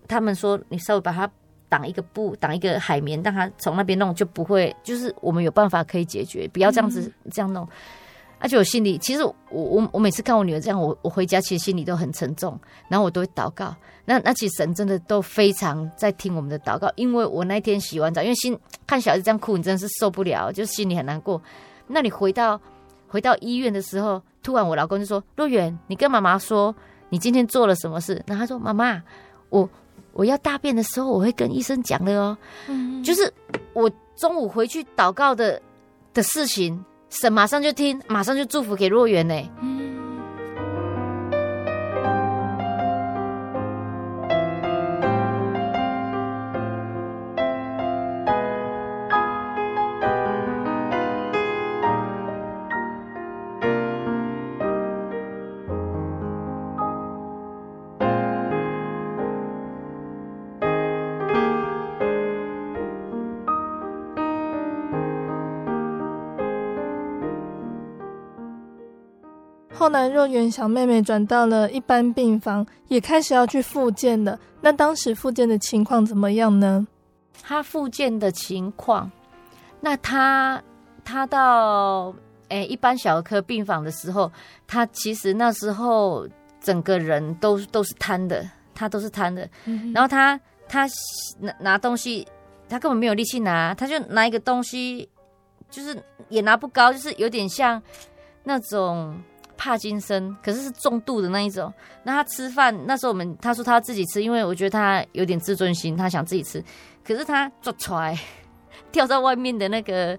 [0.07, 1.27] 他们说，你稍微把它
[1.71, 4.77] 挡一个布，挡一个海绵，让它从那边弄就不会。
[4.83, 7.67] 就是我们有办法可以解决，不要这样子这样弄。
[8.41, 12.61] 而且我心里其实我我我每次看我女儿这样，我我回家其实心里都很沉重，
[12.91, 13.75] 然后我都会祷告。
[14.05, 21.41] 那那其实神真的都非常在听我们的祷告，因为我那天洗完澡，因为心看小孩子这样哭，你真的是受不了，就心里很难过。
[21.89, 22.61] 那你回到
[23.09, 26.75] 回到医院的时候，突然我老公就说：“若远，你跟妈妈说
[27.09, 29.03] 你今天做了什么事？”然后他说：“妈妈，
[29.49, 29.69] 我
[30.13, 32.37] 我要大便的时候，我会跟医生讲的哦。
[32.69, 33.33] 嗯，就是
[33.73, 35.61] 我中午回去祷告的
[36.13, 39.35] 的事情，神马上就听，马上就祝福给若远呢。
[39.61, 39.88] 嗯。
[69.89, 74.39] 后来，若元小妹妹转到了一般病房，也开始要去复健了。
[74.61, 76.87] 那当时复健的情况怎么样呢？
[77.43, 79.11] 她复健的情况，
[79.81, 80.63] 那她
[81.03, 82.15] 她到
[82.49, 84.31] 诶、欸、一般小儿科病房的时候，
[84.67, 86.29] 她其实那时候
[86.61, 89.49] 整个人都都是瘫的，她都是瘫的。
[89.65, 90.87] 嗯、然后她她
[91.39, 92.29] 拿拿东西，
[92.69, 95.09] 她根本没有力气拿，她就拿一个东西，
[95.71, 97.83] 就是也拿不高，就是有点像
[98.45, 99.19] 那种。
[99.59, 101.71] 帕金森，可是是重度的那一种。
[102.05, 106.65] 那他吃饭那时候，我们他说他自己吃，因为我觉得他有点自尊心，他想自己吃。
[107.05, 108.17] 可是他做出来，
[108.93, 110.19] 掉在外面的那个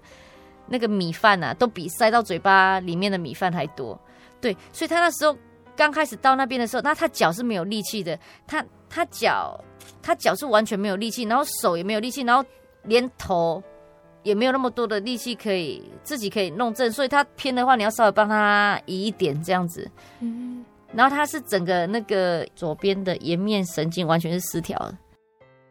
[0.68, 3.98] 那个米饭啊，都比塞到嘴巴里面的米饭还多。
[4.40, 5.36] 对，所以他那时候
[5.74, 9.58] 刚开始到那边的时候，那他脚是没有力气的，他他脚
[10.02, 12.44] 他脚是完全没有力气，然后手也没有力气，然后
[12.82, 13.62] 连头。
[14.22, 19.90] 也没有那么多的力气可以自己可以弄正，所以他偏的话，你要稍微帮他移一点这样子。
[20.20, 24.96] 嗯，然后他是整个那个左边的颜面神经完全是失调的。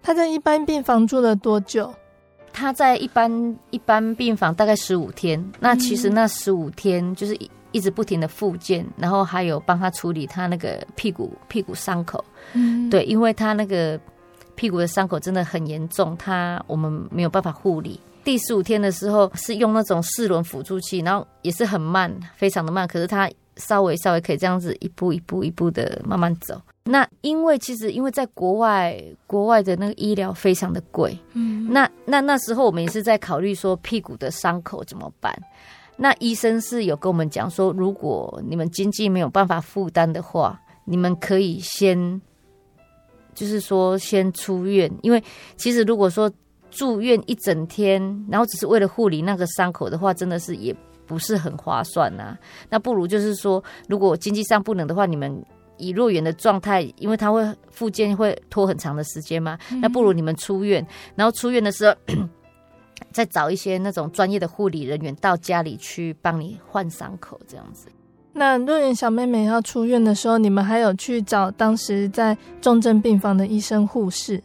[0.02, 1.94] 他在一般病房住了多久？
[2.52, 5.44] 他在一般一般病房大概十五天。
[5.60, 12.24] 那其实那十五天就是一一直不停的复健，然后还有帮他处理他那个屁股屁股伤口。
[12.54, 14.00] 嗯，对，因为他那个
[14.56, 18.00] 屁股的伤口真的很严重，他我们没有办法护理。
[18.30, 22.88] 第十五天的时候是用那种四轮辅助器，然后也是很慢，非常的慢。
[22.88, 23.28] 可是他
[23.58, 26.62] 稍微稍微可以这样子一步一步一步的慢慢走。
[26.84, 35.36] 那因为其实因为在国外，国外的那个医疗非常的贵，嗯，那那那时候我们也是在考虑说屁股的伤口怎么办。
[35.98, 42.22] 那医生是有跟我们讲说，如果你们经济没有办法负担的话，你们可以先，
[43.34, 45.24] 就是说先出院，因为
[45.58, 46.32] 其实如果说。
[46.72, 52.40] 住院一整天，然后只是为了护理那个伤口的话，真的是也不是很划算呐、啊。
[52.70, 55.44] 那不如就是说，如果经济上不能的话，你们
[55.78, 61.96] 以若园的状态，因为他会复健会拖很长的时间嘛，嗯、那不如你们出院，然后出院的时候
[63.12, 67.88] 再找一些那种专业的护理人员到家里去帮你换伤口，这样子。
[68.34, 74.42] 那若元小妹妹要出院的时候，你们还有去找当时在重症病房的医生护士？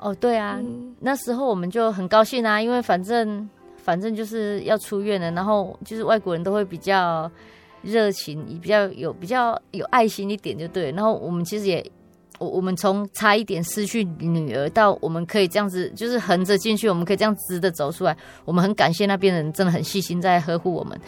[0.00, 3.46] 哦，对啊，嗯、那时候我们就很高兴啊，因为反正
[3.76, 7.30] 反正就是要出院了，然后就是外国人都会比较
[7.82, 10.90] 热情，也比较有比较有爱心一点，就对。
[10.92, 11.84] 然后我们其实也，
[12.38, 20.98] 我我们从差一点失去女儿到我们可以这样子，就是横着进去，我们可以这样直的走出来，我们很感谢那边人真的很细心在呵护我们。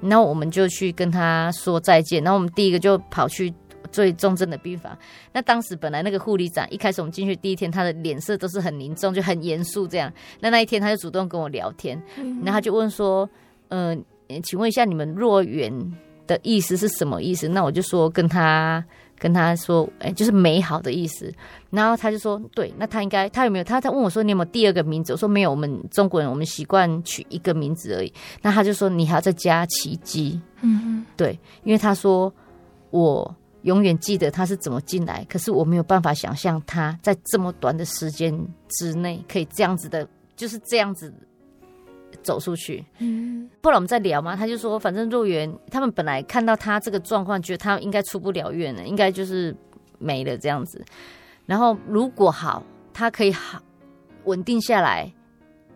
[0.00, 3.54] 然后我们就去跟他说再见，然后我们第一个就跑去。
[3.90, 4.96] 最重症的病房，
[5.32, 10.12] 那当时本来那个护理长一开始我们进去第一天，他的脸色都是很凝重，就很严肃这样。
[10.40, 13.28] 那那一天他就主动跟我聊天，然后他就问说
[13.68, 15.72] ：“嗯、呃，请问一下你们若元
[16.26, 18.84] 的意思是什么意思？”那我就说跟他
[19.18, 21.32] 跟他说：“哎、欸，就是美好的意思。”
[21.70, 23.64] 然后他就说：“对，那他应该他有没有？
[23.64, 25.12] 他他问我说你有没有第二个名字？
[25.12, 28.12] 我说没有，我们中国人我们习惯取一个名字而已。
[28.42, 32.32] 那他就说你还要再加奇迹，嗯哼，对，因为他说
[32.90, 38.34] 我。”永远记得他是怎么进来，可是我没有办法想象他在这么短的时间
[38.68, 41.12] 之内可以这样子的，就是这样子
[42.22, 42.84] 走出去。
[42.98, 49.54] 嗯，后来我们在聊嘛，他就说，反正若元他们本来看到他这个状况，觉得他应该出不了院了，应该就是
[49.98, 50.82] 没了这样子。
[51.46, 52.62] 然后如果好，
[52.94, 53.60] 他可以好
[54.24, 55.12] 稳定下来，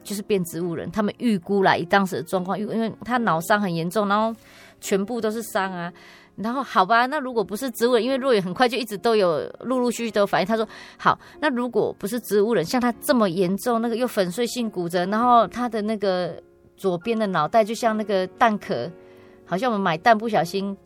[0.03, 0.91] 就是变植物人。
[0.91, 4.35] 他们预估来以当时的状况，因为因为他脑伤很严重，然后
[4.81, 5.93] 全部都是伤啊。
[6.37, 10.47] 然后好吧，那如果不是植物人，因为若雨很快就一直都有陆陆续续都有反应。
[10.47, 10.67] 他说
[10.99, 16.35] 好，那如果不是植物人，像他这么严重，那个又粉碎性骨折，然后他的那个
[16.77, 18.91] 左边的脑袋就像那个蛋壳，
[19.45, 20.77] 好像我们买蛋不小心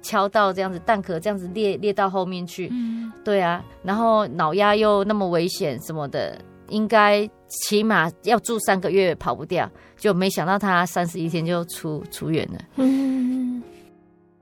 [0.00, 2.70] 敲到这样子，蛋壳这样子裂裂到后面去。
[2.72, 6.38] 嗯，对啊，然后脑压又那么危险什么的，
[6.70, 12.58] 应该起码要住三个月跑不掉，就没想到他三十一天就出出院了。
[12.76, 13.62] 嗯。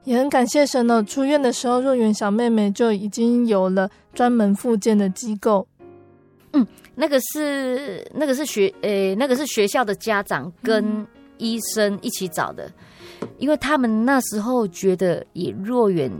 [0.05, 1.03] 也很感谢神哦！
[1.03, 5.67] 出院的时候，若元小妹妹就已经有了专门复健的机构。
[6.53, 11.07] 嗯，那个是那个是学诶、欸，那个是学校的家长跟
[11.39, 12.71] 医生一起找的，
[13.21, 16.11] 嗯、因为他们那时候觉得以若远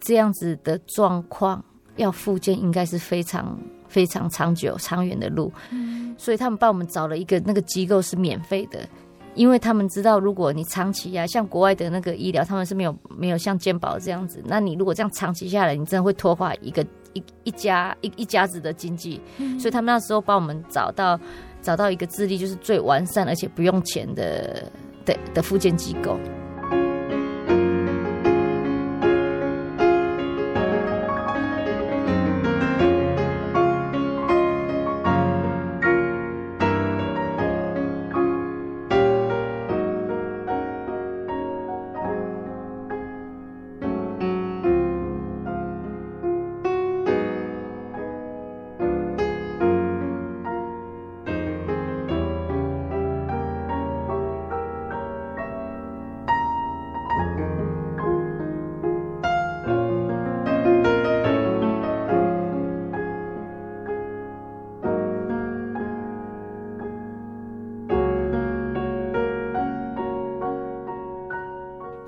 [0.00, 1.64] 这样子的状况，
[1.96, 3.58] 要复健应该是非常
[3.88, 8.88] 非常长久长远的路，嗯、所以他们帮我们找了一个那个机构是免费的。
[9.34, 14.42] 因为他们知道，如果你长期啊，像国外的那个医疗，他们是没有没有像健保这样子。
[14.46, 19.20] 那你如果这样长期下来，你真的会拖垮一个一一家一一家子的经济。
[19.38, 21.18] 嗯、所以他们那时候帮我们找到
[21.60, 24.70] 找到一个智力就是最完善而且不用钱的
[25.04, 26.18] 的的复健机构。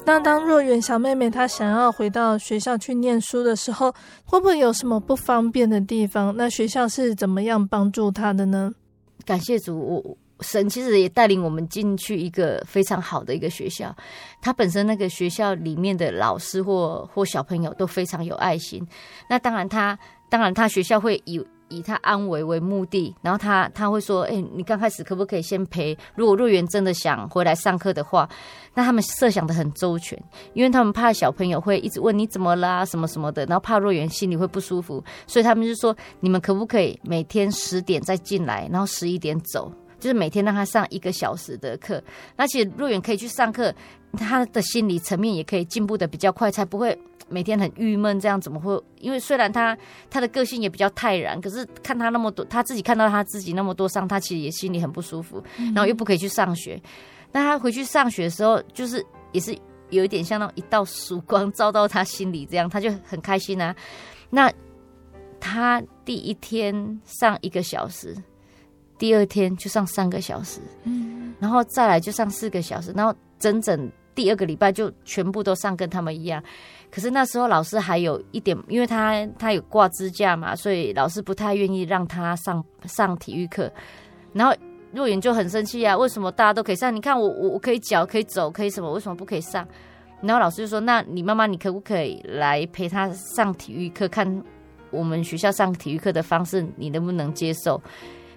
[0.06, 3.92] 那当若远小妹妹她想要回到学校去念书的时候，
[4.24, 6.32] 会不会有什么不方便的地方？
[6.36, 8.72] 那学校是怎么样帮助她的呢？
[9.24, 13.92] 感谢主，神其实也带领我们进去一个非常好的一个学校。
[14.40, 18.86] 他本身那个学校里面的老师或或小朋友都非常有爱心。
[19.28, 19.98] 那当然他，
[20.30, 21.44] 当然他学校会以。
[21.68, 25.96] 以他安危为目的，然后他他会说：“哎、你刚开始可不可以先陪？
[26.14, 28.28] 如果若园真的想回来上课的话，
[28.74, 30.16] 那他们设想的很周全，
[30.54, 42.02] 因为他们怕小朋友会一直问你怎么啦，什么什么的，然后怕若园心里会不舒服，所以他们就说：你们可不可以每天十点再进来，然后十一点走，就是每天让他上一个小时的课。
[42.36, 43.74] 而且若园可以去上课，
[44.12, 46.96] 他的心理层面也可以进步的比较快，才不会。”
[47.28, 48.80] 每天很郁闷，这样怎么会？
[49.00, 49.76] 因为虽然他
[50.08, 55.42] 他的个性也比较泰然，可是看他那么多，他自己看到他自己那么多伤，他其实也心里很不舒服。
[55.74, 56.80] 然后又不可以去上学，
[57.32, 59.56] 那他回去上学的时候，就是也是
[59.90, 63.74] 有一点像那种一道曙光照到他心里，这样他就很开心啊。
[64.30, 64.52] 那
[65.40, 68.16] 他第一天上一个小时，
[68.98, 76.42] 第二天就上三个小时，嗯，然后再来就上四个小时，然后整整第二个礼拜就全部都上跟他们一样。
[76.96, 83.70] 可是那时候老师还有一点，因为他他有挂支架嘛，所以老师不太愿意让他上上体育课。
[84.32, 84.54] 然后
[84.92, 86.96] 若远就很生气啊，为什么大家都可以上？
[86.96, 89.68] 你看我我我可以脚可以走可以什么，为什么不可以上？
[90.22, 94.08] 然后老师就说：“那你妈妈你可不可以来陪他上体育课？
[94.08, 94.42] 看
[94.90, 97.78] 我们学校上体育课的方式，你能不能接受？”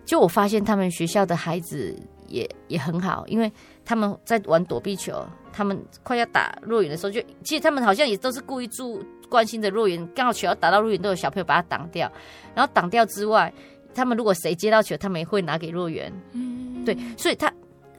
[0.04, 1.98] 就我发现他们学校的孩子
[2.30, 3.52] 也也很好，因为
[3.84, 5.26] 他们在玩躲避球。
[5.52, 12.10] 他们快要打若元的时候，就其实他们好像也都是故意注关心的若云，刚好球要打到若云，都有小朋友把它挡掉。
[12.54, 13.52] 然后挡掉之外，
[13.94, 16.14] 他们如果谁接到球，他们也会拿给若元。
[16.34, 17.52] 嗯，对，所以他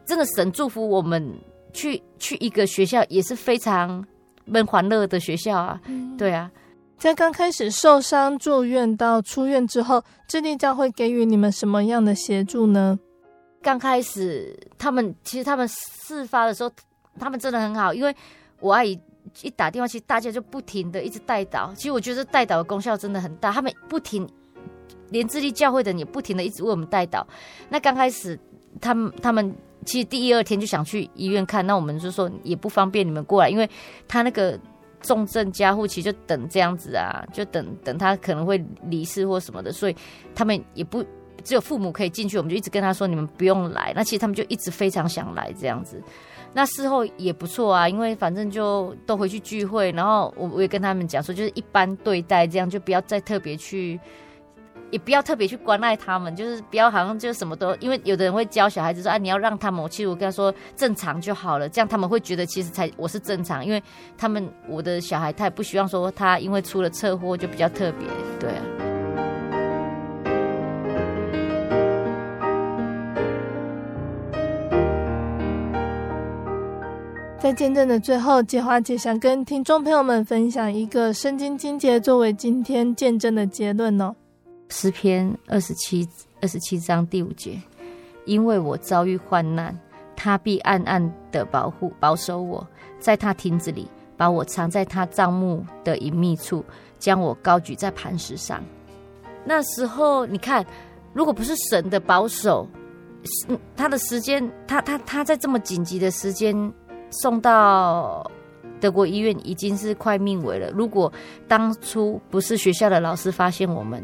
[0.06, 1.28] 真的神祝福我们
[1.72, 4.06] 去去一个学校，也是非常
[4.44, 5.80] 闷欢乐的学校啊。
[5.86, 6.50] 嗯、对啊，
[6.98, 12.98] 在刚开始受伤住院到出院之后，智利教会给予你们什么样的协助呢？
[13.62, 16.70] 刚开始他们其实他们事发的时候。
[17.18, 18.14] 他们真的很好，因为
[18.60, 18.98] 我阿姨
[19.42, 21.74] 一打电话，其实大家就不停的一直带导。
[21.74, 24.26] 其实我觉得带导的功效真的很大，他们不停，
[25.10, 27.26] 连智力教会的也不停的一直为我们带导。
[27.68, 28.38] 那刚开始，
[28.80, 29.54] 他们他们
[29.84, 33.68] 其实第一二天就想去医院看，那我们就说也不方便你们过来，因为
[34.06, 34.58] 他那个
[35.02, 39.96] 重症加护其实就等这样子啊，就等等他可能会离世或什么的，所以
[40.34, 41.04] 他们也不
[41.40, 43.92] 只有父母可以进去，我们就一直跟他说你们不用来。
[43.94, 46.02] 那其实他们就一直非常想来这样子。
[46.52, 54.00] 那事后也不错啊，因为反正就都回去聚会，然后我我也跟他们讲说，就是一般对待这样，就不要再特别去，
[54.90, 63.80] 也不要特别去关爱他们，就是不要好像就什么都，因为有的人会教小孩子说，啊，你要让他们，其实我跟他说正常就好了，这样他们会觉得其实才我是正常，因为
[64.18, 68.08] 他们我的小孩他也不希望说他因为出了车祸就比较特别，
[68.40, 68.89] 对。
[77.40, 84.14] 在见证的最后，洁华姐想跟听众朋友们分享一个圣经经节，作为今天见证的结论哦。
[84.68, 86.06] 诗篇二十七
[86.42, 87.58] 二十七章第五节，
[88.26, 89.74] 因为我遭遇患难，
[90.14, 92.64] 他必暗暗的保护保守我，
[92.98, 93.88] 在他亭子里
[94.18, 96.62] 把我藏在他帐幕的隐秘处，
[96.98, 98.62] 将我高举在磐石上。
[99.46, 100.62] 那时候，你看
[101.14, 102.68] 如果不是神的保守，
[103.74, 106.70] 他的时间，他他他在这么紧急的时间
[107.10, 108.28] 送到
[108.80, 110.70] 德国医院，已经是快命危了。
[110.70, 111.12] 如果
[111.46, 114.02] 当初不是学校的老师发现我们，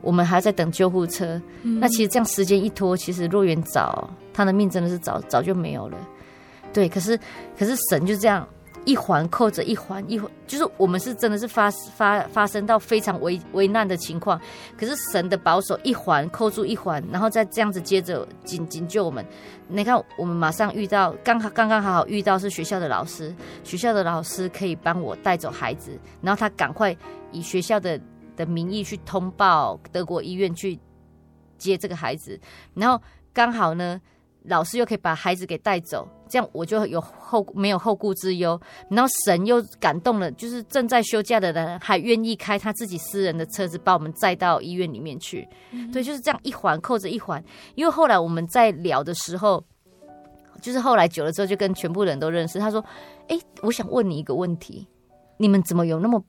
[0.00, 5.96] 我们还在等救护车，嗯、那其实这样时间一拖，其实若元早他的命真的是早早就没有了。
[6.72, 7.18] 对，可是
[7.58, 8.46] 可是神就这样。
[8.88, 14.40] 一环扣着一环，一环就是我们是真的是发发发生到非常危危难的情况，
[14.78, 19.22] 可是神的保守一环扣住一环，然后再这样子接着紧紧救我们。
[19.68, 25.90] 你看，我们马上遇到，刚好刚刚好好遇到是学校的老师，学校的老师可以帮我带走孩子，
[26.22, 26.96] 然后他赶快
[27.30, 28.00] 以学校的
[28.36, 30.80] 的名义去通报德国医院去
[31.58, 32.40] 接这个孩子，
[32.72, 32.98] 然后
[33.34, 34.00] 刚好呢，
[34.44, 36.08] 老师又可以把孩子给带走。
[36.28, 38.60] 这样我就有后没有后顾之忧，
[38.90, 45.48] 然后神又感动了，就是正在休假的人还愿意开他自己私人的车子把我们载到医院里面去。
[45.72, 47.42] 嗯、对，就是这样一环扣着一环。
[47.74, 49.64] 因为后来我们在聊的时候，
[50.60, 52.58] 就是后来久了之后就跟全部人都认识。
[52.58, 52.84] 他说
[53.28, 54.86] ：“哎，我想问你一个问题，
[55.36, 56.22] 你们怎么有那么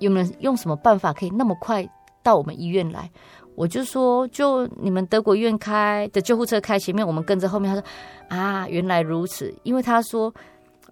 [0.00, 1.88] 有没有用什么办法可以那么快
[2.22, 3.10] 到我们医院来？”
[3.58, 7.68] 我就说，就你们德国医院开的救护车开前面，我们跟着后面。
[7.68, 7.84] 他说
[8.30, 10.32] ：“啊，原来如此。”因为他说，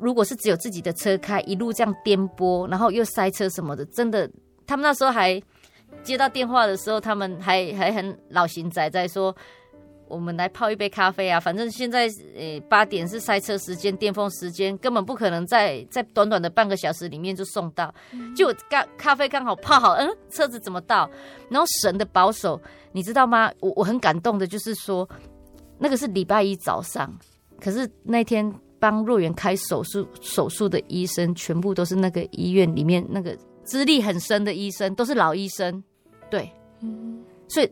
[0.01, 4.29] 如果是只有自己的车开，一路这样颠簸，然后又塞车什么的，真的，
[4.67, 5.41] 他们那时候还
[6.03, 9.33] 接到电话的时候，他们还还很老型仔在说。
[10.09, 11.41] 我们来泡一杯咖啡啊！
[11.41, 17.93] 反正现在呃八点是塞车时间、巅峰时间，根本不可能在在短短的半个小时里面就送到。
[18.37, 21.11] 就咖咖啡刚好泡好，嗯，车子怎么到？
[21.51, 22.61] 然后神的保守，
[22.93, 23.51] 你知道吗？
[23.61, 25.09] 我我很感动的，就是说
[25.79, 27.13] 那个是礼拜一早上，
[27.61, 35.83] 可是那天帮若元开手术手术的医生，全部都是那个医院里面那个资历很深的医生，都是老医生。
[36.31, 36.51] 对，
[36.81, 37.71] 嗯所以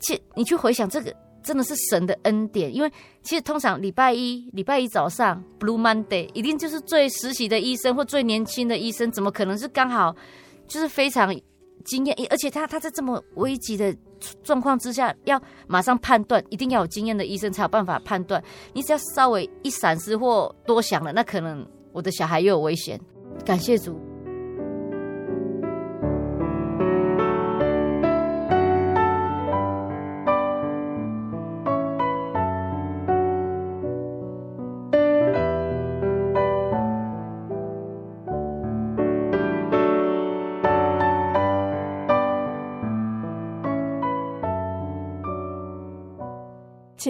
[0.00, 1.14] 其你去回想这个。
[1.42, 2.90] 真的是神的恩典，因为
[3.22, 10.14] 其实通常礼拜一、礼拜一早上 Blue Monday 一定就是最实习的医生或最年轻的医生，怎么可能是刚好
[10.66, 11.34] 就是非常
[11.84, 12.16] 经验？
[12.30, 13.94] 而且他他在这么危急的
[14.42, 18.42] 状况之下，要马上判断，一定要有经验的医生才有办法判断。
[18.72, 23.00] 你只要稍微一闪失或多想了，那可能我的小孩又有危险。
[23.44, 24.11] 感谢主。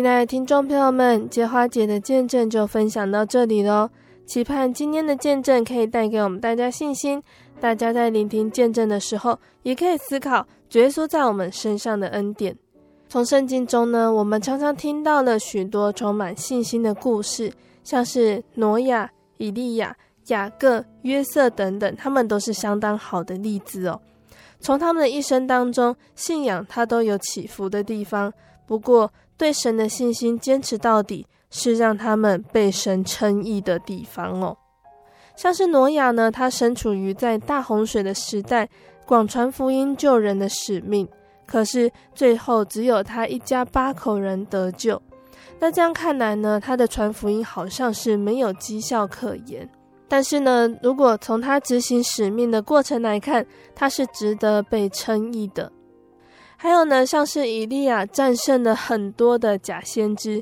[0.02, 3.88] 亲爱的听众朋友们，结花姐的见证就分享到这里喽。
[4.26, 7.22] 期盼今天的见证可以带给我们大家信心。
[7.60, 12.56] 大家在聆听见证的时候，也可以思考主耶稣在我们身上的恩典。
[13.08, 17.52] 从圣经中呢，我们常常听到了许多充满信心的故事，
[17.84, 19.96] 像是挪亚、以利亚、
[20.26, 24.00] 雅各、约瑟等等，他们都是相当好的例子哦。
[24.58, 28.32] 从他们的一生当中，信仰它都有起伏的地方，
[28.66, 29.08] 不过，
[29.42, 34.56] 对神的信心坚持到底，是让他们被神称义的地方哦。
[35.34, 38.68] 像是挪亚呢，他身处于在大洪水的时代，
[39.04, 41.08] 广传福音救人的使命，
[41.44, 45.02] 可是最后只有他一家八口人得救。
[45.58, 49.68] 那这样看来呢，他的传福音好像是没有绩效可言。
[50.06, 55.72] 但是呢，如果从他执行使命的过程来看，他是值得被称义的。
[56.62, 60.40] 还有呢，像是以利亚战胜了很多的假先知，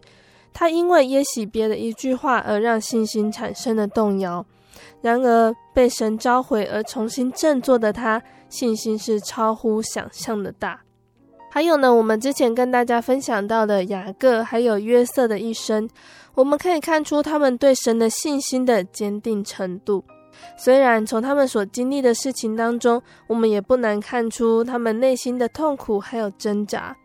[0.53, 4.45] 他因为耶洗别的一句话而让信心产生了动摇。
[5.01, 10.83] 然而被神召回而重新振作的他，信心是超乎想象的大。
[11.51, 15.89] 还有呢，我们之前跟大家分享到的雅各还有约瑟的一生，
[16.35, 20.05] 我们可以看出他们对神的信心的坚定程度。
[20.57, 26.97] 虽然从他们所经历的事情当中，我们也不难看出他们内心的痛苦还有挣扎。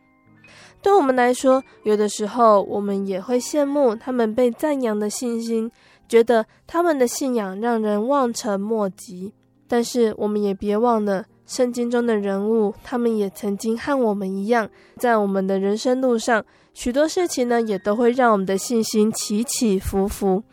[0.82, 5.72] 对我们来说，有的时候我们也会羡慕他们被赞扬的信心，
[6.08, 9.34] 觉得他们的信仰让人望尘莫及。
[9.68, 20.44] 但是，我们也别忘了圣经中的人物，他们也曾经和我们一样，在我们的人生路上，许多事情呢，也都会让我们的信心起起伏伏。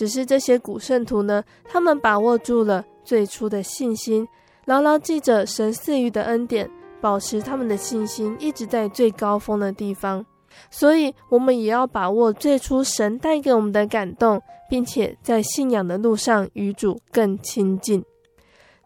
[0.00, 4.26] 只是这些古圣徒呢，他们把握住了最初的信心，
[4.64, 6.70] 牢牢记着神赐予的恩典，
[7.02, 10.24] 保持他们的信心一直在最高峰的地方。
[10.70, 14.40] 所以，我们也要把握最初神带给我们的感动，
[14.70, 18.02] 并且在信仰的路上与主更亲近。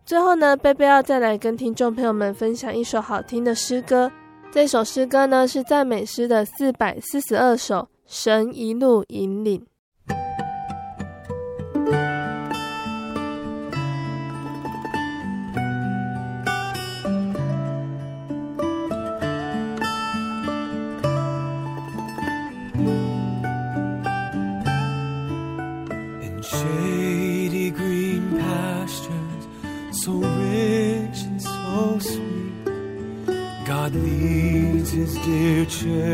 [0.05, 4.11] 最后呢，贝贝要再来跟听众朋友们分享一首好听的诗歌。
[4.51, 9.65] 这首诗歌呢是赞美诗的四百四十二首，神一路引领。
[35.85, 36.14] future.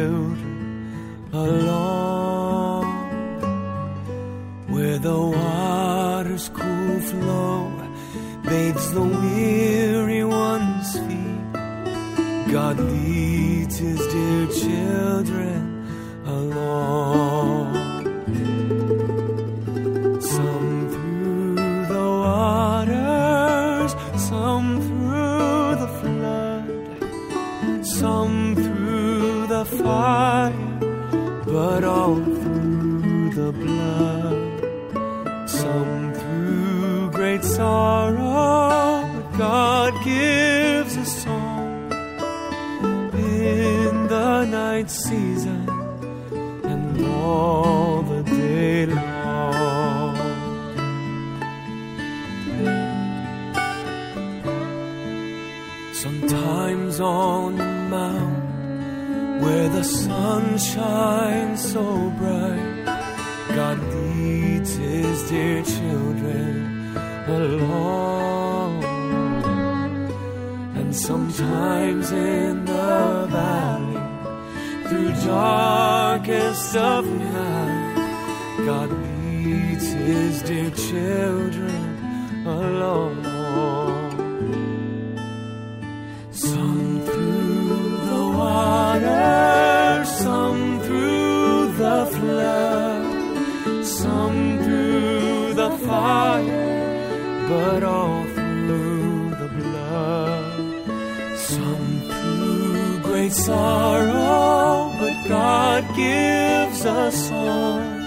[97.50, 101.36] But all through the blood.
[101.36, 108.06] Some through great sorrow, but God gives us song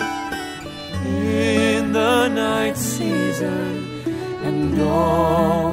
[1.05, 3.67] in the night season
[4.47, 5.72] and all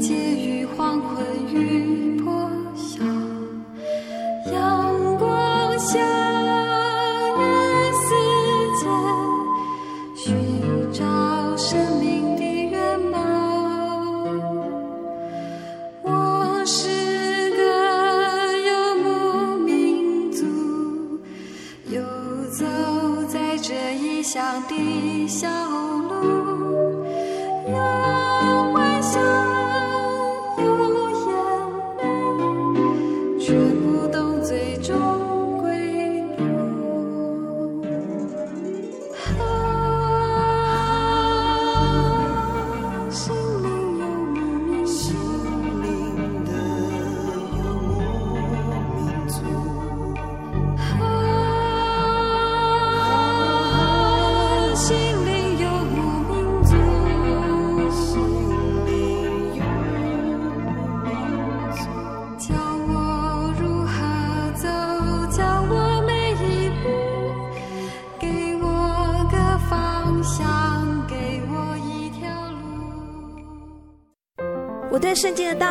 [24.71, 25.60] 的